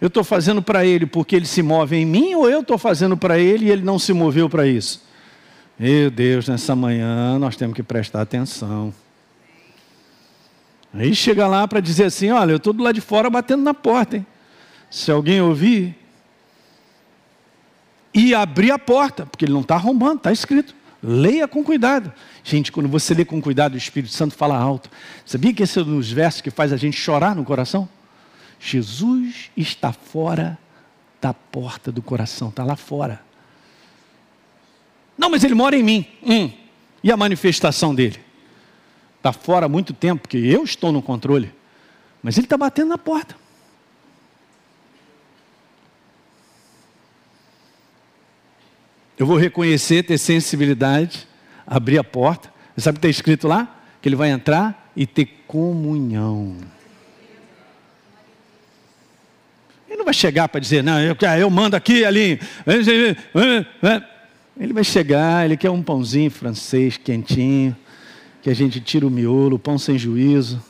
Eu 0.00 0.08
estou 0.08 0.24
fazendo 0.24 0.60
para 0.60 0.84
ele 0.84 1.06
porque 1.06 1.36
ele 1.36 1.46
se 1.46 1.62
move 1.62 1.96
em 1.96 2.04
mim 2.04 2.34
ou 2.34 2.50
eu 2.50 2.60
estou 2.60 2.76
fazendo 2.76 3.16
para 3.16 3.38
ele 3.38 3.66
e 3.66 3.70
ele 3.70 3.82
não 3.82 3.98
se 3.98 4.12
moveu 4.12 4.50
para 4.50 4.66
isso? 4.66 5.04
Meu 5.78 6.10
Deus, 6.10 6.48
nessa 6.48 6.74
manhã 6.74 7.38
nós 7.38 7.54
temos 7.54 7.76
que 7.76 7.82
prestar 7.82 8.22
atenção. 8.22 8.92
Aí 10.94 11.14
chega 11.14 11.46
lá 11.46 11.66
para 11.66 11.80
dizer 11.80 12.04
assim: 12.04 12.30
olha, 12.30 12.52
eu 12.52 12.56
estou 12.56 12.72
do 12.72 12.82
lado 12.82 12.94
de 12.94 13.00
fora 13.00 13.28
batendo 13.28 13.62
na 13.62 13.74
porta, 13.74 14.16
hein? 14.16 14.26
Se 14.90 15.10
alguém 15.10 15.40
ouvir, 15.40 15.96
e 18.14 18.32
abrir 18.32 18.70
a 18.70 18.78
porta, 18.78 19.26
porque 19.26 19.44
ele 19.44 19.52
não 19.52 19.62
está 19.62 19.74
arrombando, 19.74 20.18
está 20.18 20.30
escrito. 20.30 20.74
Leia 21.02 21.48
com 21.48 21.62
cuidado. 21.64 22.12
Gente, 22.44 22.70
quando 22.70 22.88
você 22.88 23.12
lê 23.12 23.24
com 23.24 23.42
cuidado, 23.42 23.74
o 23.74 23.76
Espírito 23.76 24.12
Santo 24.12 24.34
fala 24.34 24.56
alto. 24.56 24.88
Sabia 25.26 25.52
que 25.52 25.64
esse 25.64 25.78
é 25.78 25.82
um 25.82 25.96
dos 25.96 26.10
versos 26.10 26.40
que 26.40 26.50
faz 26.50 26.72
a 26.72 26.76
gente 26.76 26.96
chorar 26.96 27.34
no 27.34 27.44
coração? 27.44 27.88
Jesus 28.60 29.50
está 29.56 29.92
fora 29.92 30.56
da 31.20 31.34
porta 31.34 31.90
do 31.90 32.00
coração, 32.00 32.48
está 32.48 32.64
lá 32.64 32.76
fora. 32.76 33.20
Não, 35.18 35.28
mas 35.28 35.42
ele 35.44 35.54
mora 35.54 35.76
em 35.76 35.82
mim. 35.82 36.06
Hum. 36.24 36.50
E 37.02 37.10
a 37.10 37.16
manifestação 37.16 37.94
dele? 37.94 38.18
Está 39.24 39.32
fora 39.32 39.64
há 39.64 39.68
muito 39.70 39.94
tempo, 39.94 40.20
porque 40.20 40.36
eu 40.36 40.64
estou 40.64 40.92
no 40.92 41.00
controle. 41.00 41.50
Mas 42.22 42.36
ele 42.36 42.44
está 42.44 42.58
batendo 42.58 42.90
na 42.90 42.98
porta. 42.98 43.34
Eu 49.18 49.24
vou 49.24 49.38
reconhecer, 49.38 50.02
ter 50.02 50.18
sensibilidade, 50.18 51.26
abrir 51.66 51.96
a 51.96 52.04
porta. 52.04 52.52
Você 52.76 52.82
sabe 52.82 52.98
o 52.98 53.00
que 53.00 53.06
está 53.06 53.18
escrito 53.18 53.48
lá? 53.48 53.80
Que 54.02 54.10
ele 54.10 54.16
vai 54.16 54.28
entrar 54.28 54.92
e 54.94 55.06
ter 55.06 55.24
comunhão. 55.46 56.58
Ele 59.88 59.96
não 59.96 60.04
vai 60.04 60.12
chegar 60.12 60.48
para 60.48 60.60
dizer, 60.60 60.84
não, 60.84 61.00
eu, 61.00 61.16
eu 61.40 61.48
mando 61.48 61.76
aqui, 61.76 62.04
ali. 62.04 62.38
Ele 64.60 64.72
vai 64.74 64.84
chegar, 64.84 65.46
ele 65.46 65.56
quer 65.56 65.70
um 65.70 65.82
pãozinho 65.82 66.30
francês 66.30 66.98
quentinho, 66.98 67.74
que 68.44 68.50
a 68.50 68.54
gente 68.54 68.78
tira 68.78 69.06
o 69.06 69.10
miolo, 69.10 69.58
pão 69.58 69.78
sem 69.78 69.96
juízo. 69.96 70.62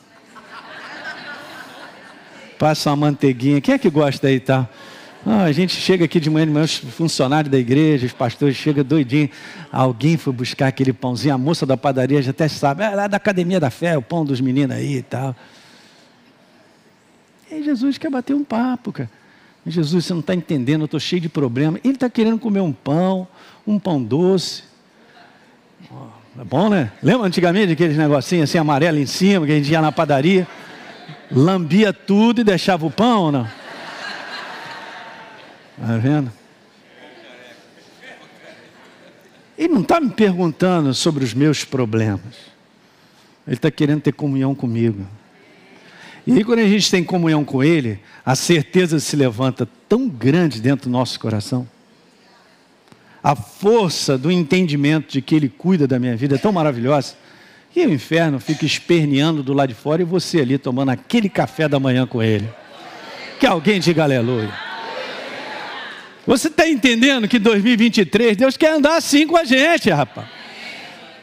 Passa 2.57 2.91
uma 2.91 3.09
manteiguinha. 3.09 3.61
Quem 3.61 3.75
é 3.75 3.79
que 3.79 3.91
gosta 3.91 4.29
aí, 4.29 4.39
tá? 4.39 4.69
Ah, 5.27 5.43
a 5.43 5.51
gente 5.51 5.75
chega 5.75 6.05
aqui 6.05 6.21
de 6.21 6.31
manhã, 6.31 6.47
de 6.47 6.53
manhã, 6.53 6.65
os 6.65 6.77
funcionários 6.77 7.51
da 7.51 7.59
igreja, 7.59 8.07
os 8.07 8.13
pastores 8.13 8.55
chegam 8.55 8.85
doidinho. 8.85 9.29
Alguém 9.73 10.17
foi 10.17 10.33
buscar 10.33 10.69
aquele 10.69 10.93
pãozinho, 10.93 11.35
a 11.35 11.39
moça 11.39 11.67
da 11.67 11.77
padaria 11.77 12.23
já 12.23 12.31
até 12.31 12.47
sabe, 12.47 12.85
é 12.85 12.91
lá 12.91 13.09
da 13.09 13.17
academia 13.17 13.59
da 13.59 13.71
fé, 13.71 13.99
o 13.99 14.03
pão 14.03 14.25
dos 14.25 14.41
meninos 14.41 14.77
aí 14.77 14.99
e 14.99 15.03
tal. 15.03 15.35
E 17.51 17.61
Jesus 17.61 17.99
quer 17.99 18.09
bater 18.09 18.35
um 18.35 18.45
papo, 18.45 18.93
cara. 18.93 19.11
Jesus, 19.67 20.05
você 20.05 20.13
não 20.13 20.21
está 20.21 20.33
entendendo, 20.33 20.83
eu 20.83 20.85
estou 20.85 21.01
cheio 21.01 21.21
de 21.21 21.29
problema. 21.29 21.81
Ele 21.83 21.95
está 21.95 22.09
querendo 22.09 22.39
comer 22.39 22.61
um 22.61 22.73
pão, 22.73 23.27
um 23.67 23.81
pão 23.81 24.01
doce. 24.01 24.63
É 26.39 26.45
bom, 26.45 26.69
né? 26.69 26.91
Lembra 27.03 27.27
antigamente 27.27 27.73
aqueles 27.73 27.97
negocinhos 27.97 28.51
assim, 28.51 28.59
amarelo 28.59 28.99
em 28.99 29.07
cima, 29.07 29.47
que 29.47 29.53
a 29.53 29.57
gente 29.57 29.71
ia 29.71 29.81
na 29.81 29.93
padaria, 29.93 30.47
lambia 31.31 31.93
tudo 31.93 32.41
e 32.41 32.45
deixava 32.45 32.85
o 32.85 32.91
pão 32.91 33.23
ou 33.23 33.33
não? 33.33 33.49
Está 35.79 35.97
vendo? 35.99 36.33
Ele 39.57 39.73
não 39.73 39.83
está 39.83 40.01
me 40.01 40.11
perguntando 40.11 40.93
sobre 40.93 41.23
os 41.23 41.33
meus 41.33 41.65
problemas. 41.65 42.55
Ele 43.47 43.57
está 43.57 43.71
querendo 43.71 44.01
ter 44.01 44.13
comunhão 44.13 44.55
comigo. 44.55 45.07
E 46.27 46.33
aí, 46.33 46.43
quando 46.43 46.61
a 46.61 46.67
gente 46.67 46.91
tem 46.91 47.05
comunhão 47.05 47.45
com 47.45 47.63
Ele, 47.63 48.01
a 48.25 48.35
certeza 48.35 48.99
se 48.99 49.15
levanta 49.15 49.69
tão 49.89 50.09
grande 50.09 50.61
dentro 50.61 50.89
do 50.89 50.93
nosso 50.93 51.21
coração. 51.21 51.69
A 53.25 53.35
força 53.35 54.19
do 54.19 54.31
entendimento 54.31 55.11
de 55.11 55.23
que 55.23 55.35
Ele 55.35 55.49
cuida 55.49 55.87
da 55.87 55.99
minha 55.99 56.15
vida 56.15 56.35
é 56.35 56.39
tão 56.39 56.53
maravilhosa. 56.53 57.15
E 57.75 57.81
o 57.87 57.91
inferno 57.91 58.39
fica 58.39 58.67
esperneando 58.67 59.43
do 59.43 59.55
lado 59.55 59.71
de 59.71 59.75
fora 59.75 60.03
e 60.03 60.05
você 60.05 60.43
ali 60.43 60.59
tomando 60.59 60.91
aquele 60.91 61.31
café 61.31 61.67
da 61.67 61.81
manhã 61.81 62.07
com 62.07 62.23
Ele. 62.23 62.47
Que 63.41 63.47
alguém 63.47 63.81
diga 63.81 64.03
aleluia. 64.03 64.53
Você 66.27 66.49
está 66.49 66.69
entendendo 66.69 67.27
que 67.27 67.39
em 67.39 67.41
2023 67.41 68.37
Deus 68.37 68.59
quer 68.59 68.73
andar 68.73 68.97
assim 68.97 69.27
com 69.27 69.39
a 69.39 69.45
gente, 69.45 69.89
rapaz. 69.89 70.29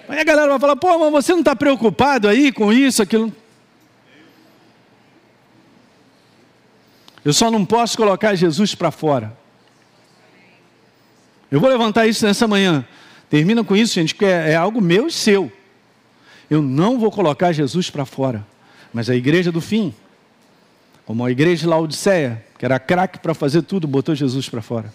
Aí 0.09 0.19
a 0.19 0.23
galera 0.23 0.49
vai 0.49 0.59
falar, 0.59 0.75
pô, 0.75 0.97
mas 0.97 1.23
você 1.23 1.33
não 1.33 1.39
está 1.39 1.55
preocupado 1.55 2.27
aí 2.27 2.51
com 2.51 2.73
isso, 2.73 3.03
aquilo. 3.03 3.31
Eu 7.23 7.31
só 7.31 7.51
não 7.51 7.63
posso 7.63 7.95
colocar 7.95 8.33
Jesus 8.33 8.73
para 8.73 8.89
fora. 8.89 9.39
Eu 11.51 11.59
vou 11.59 11.69
levantar 11.69 12.07
isso 12.07 12.25
nessa 12.25 12.47
manhã. 12.47 12.85
Termina 13.29 13.63
com 13.63 13.75
isso, 13.75 13.93
gente, 13.93 14.15
que 14.15 14.25
é, 14.25 14.51
é 14.51 14.55
algo 14.55 14.79
meu 14.81 15.07
e 15.07 15.11
seu. 15.11 15.51
Eu 16.49 16.61
não 16.61 16.97
vou 16.97 17.11
colocar 17.11 17.51
Jesus 17.51 17.89
para 17.89 18.05
fora. 18.05 18.47
Mas 18.93 19.09
a 19.09 19.15
igreja 19.15 19.51
do 19.51 19.61
fim, 19.61 19.93
como 21.05 21.25
a 21.25 21.31
igreja 21.31 21.61
de 21.61 21.67
Laodiceia, 21.67 22.45
que 22.57 22.65
era 22.65 22.79
craque 22.79 23.19
para 23.19 23.33
fazer 23.33 23.63
tudo, 23.63 23.87
botou 23.87 24.15
Jesus 24.15 24.47
para 24.47 24.61
fora. 24.61 24.93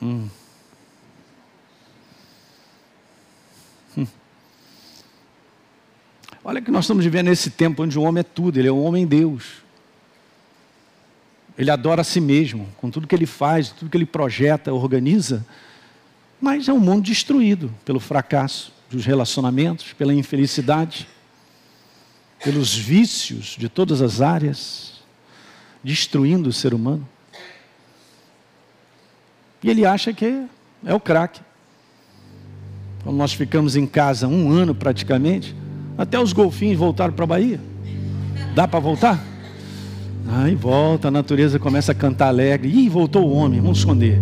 Hum. 0.00 0.28
Olha 6.44 6.60
que 6.60 6.72
nós 6.72 6.84
estamos 6.84 7.04
vivendo 7.04 7.28
nesse 7.28 7.50
tempo 7.50 7.84
onde 7.84 7.96
o 7.96 8.02
homem 8.02 8.20
é 8.20 8.24
tudo, 8.24 8.58
ele 8.58 8.66
é 8.66 8.72
um 8.72 8.82
homem 8.82 9.06
Deus. 9.06 9.61
Ele 11.56 11.70
adora 11.70 12.00
a 12.00 12.04
si 12.04 12.20
mesmo, 12.20 12.66
com 12.78 12.90
tudo 12.90 13.06
que 13.06 13.14
ele 13.14 13.26
faz, 13.26 13.70
tudo 13.70 13.90
que 13.90 13.96
ele 13.96 14.06
projeta, 14.06 14.72
organiza, 14.72 15.44
mas 16.40 16.68
é 16.68 16.72
um 16.72 16.80
mundo 16.80 17.04
destruído 17.04 17.72
pelo 17.84 18.00
fracasso 18.00 18.72
dos 18.90 19.04
relacionamentos, 19.04 19.92
pela 19.92 20.12
infelicidade, 20.12 21.06
pelos 22.42 22.74
vícios 22.74 23.56
de 23.58 23.68
todas 23.68 24.02
as 24.02 24.20
áreas, 24.20 25.02
destruindo 25.84 26.48
o 26.48 26.52
ser 26.52 26.74
humano. 26.74 27.06
E 29.62 29.70
ele 29.70 29.86
acha 29.86 30.12
que 30.12 30.46
é 30.84 30.94
o 30.94 31.00
craque. 31.00 31.40
Quando 33.04 33.16
nós 33.16 33.32
ficamos 33.32 33.76
em 33.76 33.86
casa 33.86 34.26
um 34.26 34.50
ano 34.50 34.74
praticamente, 34.74 35.54
até 35.96 36.18
os 36.18 36.32
golfinhos 36.32 36.78
voltaram 36.78 37.12
para 37.12 37.24
a 37.24 37.28
Bahia. 37.28 37.60
Dá 38.54 38.66
para 38.66 38.80
voltar? 38.80 39.31
Aí 40.28 40.54
volta, 40.54 41.08
a 41.08 41.10
natureza 41.10 41.58
começa 41.58 41.92
a 41.92 41.94
cantar 41.94 42.28
alegre. 42.28 42.68
Ih, 42.68 42.88
voltou 42.88 43.26
o 43.26 43.32
homem, 43.32 43.60
vamos 43.60 43.78
esconder. 43.78 44.20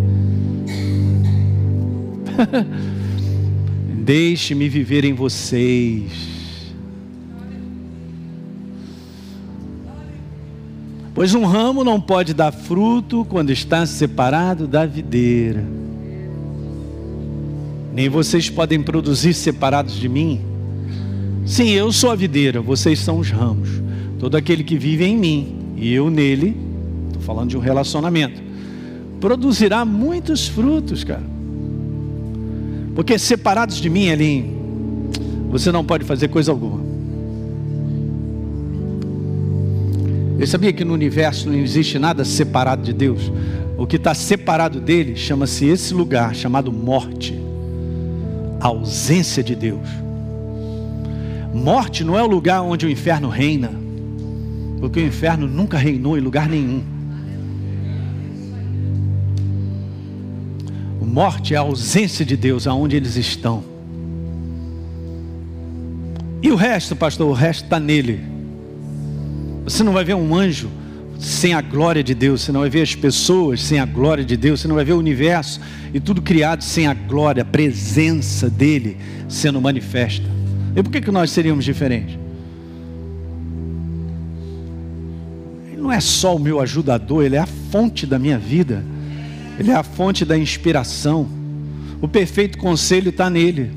Deixe-me 4.05 4.69
viver 4.69 5.05
em 5.05 5.13
vocês. 5.13 6.31
Pois 11.15 11.35
um 11.35 11.45
ramo 11.45 11.85
não 11.85 12.01
pode 12.01 12.33
dar 12.33 12.51
fruto 12.51 13.27
quando 13.29 13.51
está 13.51 13.85
separado 13.85 14.67
da 14.67 14.87
videira. 14.87 15.63
Nem 17.93 18.09
vocês 18.09 18.49
podem 18.49 18.83
produzir 18.83 19.35
separados 19.35 19.95
de 19.95 20.09
mim. 20.09 20.41
Sim, 21.45 21.69
eu 21.71 21.93
sou 21.93 22.11
a 22.11 22.15
videira, 22.15 22.61
vocês 22.61 23.01
são 23.01 23.19
os 23.19 23.31
ramos. 23.31 23.69
Todo 24.19 24.37
aquele 24.37 24.65
que 24.65 24.79
vive 24.79 25.05
em 25.05 25.17
mim 25.17 25.60
e 25.81 25.95
eu 25.95 26.11
nele, 26.11 26.55
estou 27.07 27.22
falando 27.22 27.49
de 27.49 27.57
um 27.57 27.61
relacionamento, 27.61 28.43
produzirá 29.18 29.83
muitos 29.83 30.47
frutos, 30.47 31.03
cara. 31.03 31.24
Porque 32.95 33.18
separados 33.18 33.76
de 33.76 33.89
mim, 33.89 34.09
Elim, 34.09 34.53
você 35.51 35.72
não 35.72 35.83
pode 35.83 36.05
fazer 36.05 36.28
coisa 36.28 36.53
alguma. 36.53 36.81
Eu 40.39 40.47
sabia 40.47 40.70
que 40.70 40.85
no 40.85 40.93
universo 40.93 41.49
não 41.49 41.57
existe 41.57 41.99
nada 41.99 42.26
separado 42.26 42.83
de 42.83 42.93
Deus. 42.93 43.33
O 43.78 43.87
que 43.87 43.97
está 43.97 44.12
separado 44.12 44.81
dele 44.81 45.16
chama-se 45.16 45.64
esse 45.64 45.95
lugar 45.95 46.35
chamado 46.35 46.70
morte, 46.70 47.41
a 48.61 48.66
ausência 48.68 49.43
de 49.43 49.55
Deus. 49.55 49.89
Morte 51.55 52.05
não 52.05 52.18
é 52.18 52.22
o 52.22 52.26
lugar 52.26 52.61
onde 52.61 52.85
o 52.85 52.91
inferno 52.91 53.31
reina, 53.31 53.80
porque 54.81 55.01
o 55.01 55.07
inferno 55.07 55.47
nunca 55.47 55.76
reinou 55.76 56.16
em 56.16 56.20
lugar 56.20 56.49
nenhum. 56.49 56.83
Morte 61.11 61.55
é 61.55 61.57
a 61.57 61.61
ausência 61.61 62.24
de 62.24 62.37
Deus 62.37 62.68
aonde 62.68 62.95
eles 62.95 63.16
estão. 63.16 63.64
E 66.41 66.51
o 66.53 66.55
resto, 66.55 66.95
pastor, 66.95 67.28
o 67.28 67.33
resto 67.33 67.64
está 67.64 67.81
nele. 67.81 68.20
Você 69.64 69.83
não 69.83 69.93
vai 69.93 70.05
ver 70.05 70.14
um 70.14 70.35
anjo 70.35 70.70
sem 71.18 71.53
a 71.53 71.61
glória 71.61 72.03
de 72.03 72.14
Deus, 72.14 72.43
você 72.43 72.53
não 72.53 72.61
vai 72.61 72.70
ver 72.70 72.83
as 72.83 72.95
pessoas 72.95 73.61
sem 73.61 73.81
a 73.81 73.85
glória 73.85 74.24
de 74.24 74.37
Deus, 74.37 74.61
você 74.61 74.68
não 74.68 74.76
vai 74.76 74.85
ver 74.85 74.93
o 74.93 74.99
universo 74.99 75.61
e 75.93 75.99
tudo 75.99 76.22
criado 76.22 76.62
sem 76.62 76.87
a 76.87 76.95
glória, 76.95 77.43
a 77.43 77.45
presença 77.45 78.49
dele 78.49 78.97
sendo 79.28 79.61
manifesta. 79.61 80.26
E 80.76 80.83
por 80.83 80.93
que, 80.93 81.01
que 81.01 81.11
nós 81.11 81.33
seríamos 81.33 81.64
diferentes? 81.64 82.16
Não 85.81 85.91
é 85.91 85.99
só 85.99 86.37
o 86.37 86.39
meu 86.39 86.61
ajudador, 86.61 87.24
ele 87.24 87.37
é 87.37 87.39
a 87.39 87.47
fonte 87.47 88.07
da 88.07 88.18
minha 88.18 88.39
vida, 88.39 88.85
ele 89.59 89.70
é 89.70 89.74
a 89.74 89.83
fonte 89.83 90.26
da 90.26 90.37
inspiração. 90.37 91.26
O 92.03 92.07
perfeito 92.07 92.59
conselho 92.59 93.09
está 93.09 93.31
nele. 93.31 93.70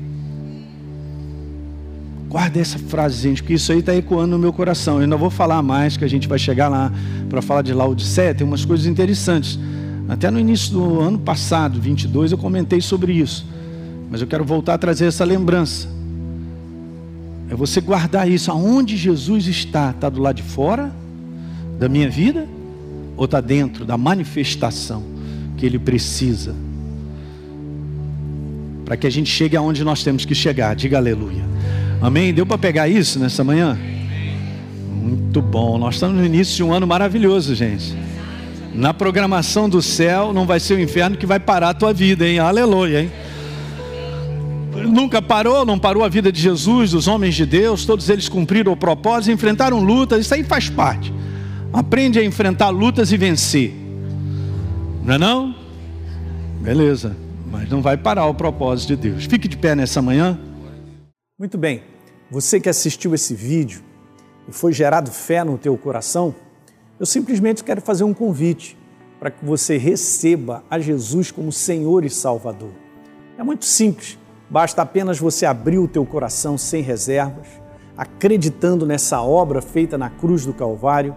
Guarda 2.28 2.60
essa 2.60 2.78
frase, 2.78 3.22
gente, 3.22 3.42
porque 3.42 3.54
isso 3.54 3.72
aí 3.72 3.78
está 3.78 3.94
ecoando 3.94 4.32
no 4.32 4.38
meu 4.38 4.52
coração. 4.52 4.96
Eu 4.96 5.02
ainda 5.02 5.16
vou 5.16 5.30
falar 5.30 5.62
mais, 5.62 5.96
que 5.96 6.04
a 6.04 6.08
gente 6.08 6.28
vai 6.28 6.38
chegar 6.38 6.68
lá 6.68 6.92
para 7.30 7.40
falar 7.40 7.62
de 7.62 7.72
Laodicea, 7.72 8.34
tem 8.34 8.46
umas 8.46 8.66
coisas 8.66 8.86
interessantes. 8.86 9.58
Até 10.06 10.30
no 10.30 10.38
início 10.38 10.72
do 10.72 11.00
ano 11.00 11.18
passado, 11.18 11.80
22, 11.80 12.32
eu 12.32 12.38
comentei 12.38 12.82
sobre 12.82 13.14
isso. 13.14 13.46
Mas 14.10 14.20
eu 14.20 14.26
quero 14.26 14.44
voltar 14.44 14.74
a 14.74 14.78
trazer 14.78 15.06
essa 15.06 15.24
lembrança. 15.24 15.88
É 17.48 17.54
você 17.54 17.80
guardar 17.80 18.28
isso. 18.28 18.50
Aonde 18.50 18.94
Jesus 18.94 19.46
está? 19.46 19.90
Está 19.90 20.10
do 20.10 20.20
lado 20.20 20.36
de 20.36 20.42
fora 20.42 21.03
da 21.78 21.88
minha 21.88 22.08
vida? 22.08 22.46
Ou 23.16 23.24
está 23.24 23.40
dentro 23.40 23.84
da 23.84 23.96
manifestação 23.96 25.02
que 25.56 25.64
Ele 25.64 25.78
precisa? 25.78 26.54
Para 28.84 28.96
que 28.96 29.06
a 29.06 29.10
gente 29.10 29.30
chegue 29.30 29.56
aonde 29.56 29.84
nós 29.84 30.02
temos 30.02 30.24
que 30.24 30.34
chegar. 30.34 30.74
Diga 30.74 30.98
aleluia. 30.98 31.44
Amém? 32.00 32.34
Deu 32.34 32.44
para 32.44 32.58
pegar 32.58 32.88
isso 32.88 33.18
nessa 33.18 33.42
manhã? 33.42 33.78
Muito 34.92 35.40
bom. 35.40 35.78
Nós 35.78 35.94
estamos 35.94 36.16
no 36.16 36.24
início 36.24 36.56
de 36.56 36.62
um 36.62 36.72
ano 36.72 36.86
maravilhoso, 36.86 37.54
gente. 37.54 37.96
Na 38.74 38.92
programação 38.92 39.68
do 39.68 39.80
céu, 39.80 40.32
não 40.32 40.46
vai 40.46 40.58
ser 40.58 40.74
o 40.74 40.80
inferno 40.80 41.16
que 41.16 41.26
vai 41.26 41.38
parar 41.38 41.70
a 41.70 41.74
tua 41.74 41.92
vida, 41.92 42.26
hein? 42.26 42.40
Aleluia, 42.40 43.02
hein? 43.02 43.10
nunca 44.82 45.22
parou, 45.22 45.64
não 45.64 45.78
parou 45.78 46.04
a 46.04 46.08
vida 46.08 46.30
de 46.30 46.40
Jesus, 46.40 46.90
dos 46.92 47.08
homens 47.08 47.34
de 47.34 47.46
Deus, 47.46 47.84
todos 47.84 48.08
eles 48.08 48.28
cumpriram 48.28 48.72
o 48.72 48.76
propósito, 48.76 49.32
enfrentaram 49.32 49.80
lutas, 49.80 50.20
isso 50.20 50.34
aí 50.34 50.44
faz 50.44 50.68
parte. 50.68 51.12
Aprende 51.74 52.18
a 52.18 52.24
enfrentar 52.24 52.70
lutas 52.70 53.12
e 53.12 53.16
vencer. 53.16 53.74
Não 55.04 55.14
é 55.14 55.18
não? 55.18 55.54
Beleza, 56.60 57.16
mas 57.50 57.68
não 57.68 57.82
vai 57.82 57.96
parar 57.96 58.26
o 58.26 58.34
propósito 58.34 58.96
de 58.96 59.10
Deus. 59.10 59.24
Fique 59.24 59.48
de 59.48 59.58
pé 59.58 59.74
nessa 59.74 60.00
manhã. 60.00 60.38
Muito 61.38 61.58
bem. 61.58 61.82
Você 62.30 62.58
que 62.60 62.68
assistiu 62.68 63.14
esse 63.14 63.34
vídeo 63.34 63.82
e 64.48 64.52
foi 64.52 64.72
gerado 64.72 65.10
fé 65.10 65.44
no 65.44 65.58
teu 65.58 65.76
coração, 65.76 66.34
eu 66.98 67.04
simplesmente 67.04 67.62
quero 67.62 67.80
fazer 67.80 68.04
um 68.04 68.14
convite 68.14 68.78
para 69.18 69.30
que 69.30 69.44
você 69.44 69.76
receba 69.76 70.64
a 70.70 70.78
Jesus 70.78 71.30
como 71.30 71.50
Senhor 71.50 72.04
e 72.04 72.10
Salvador. 72.10 72.72
É 73.36 73.42
muito 73.42 73.64
simples 73.64 74.16
Basta 74.48 74.82
apenas 74.82 75.18
você 75.18 75.46
abrir 75.46 75.78
o 75.78 75.88
teu 75.88 76.04
coração 76.04 76.58
sem 76.58 76.82
reservas, 76.82 77.48
acreditando 77.96 78.86
nessa 78.86 79.20
obra 79.22 79.62
feita 79.62 79.96
na 79.96 80.10
cruz 80.10 80.44
do 80.44 80.52
Calvário, 80.52 81.16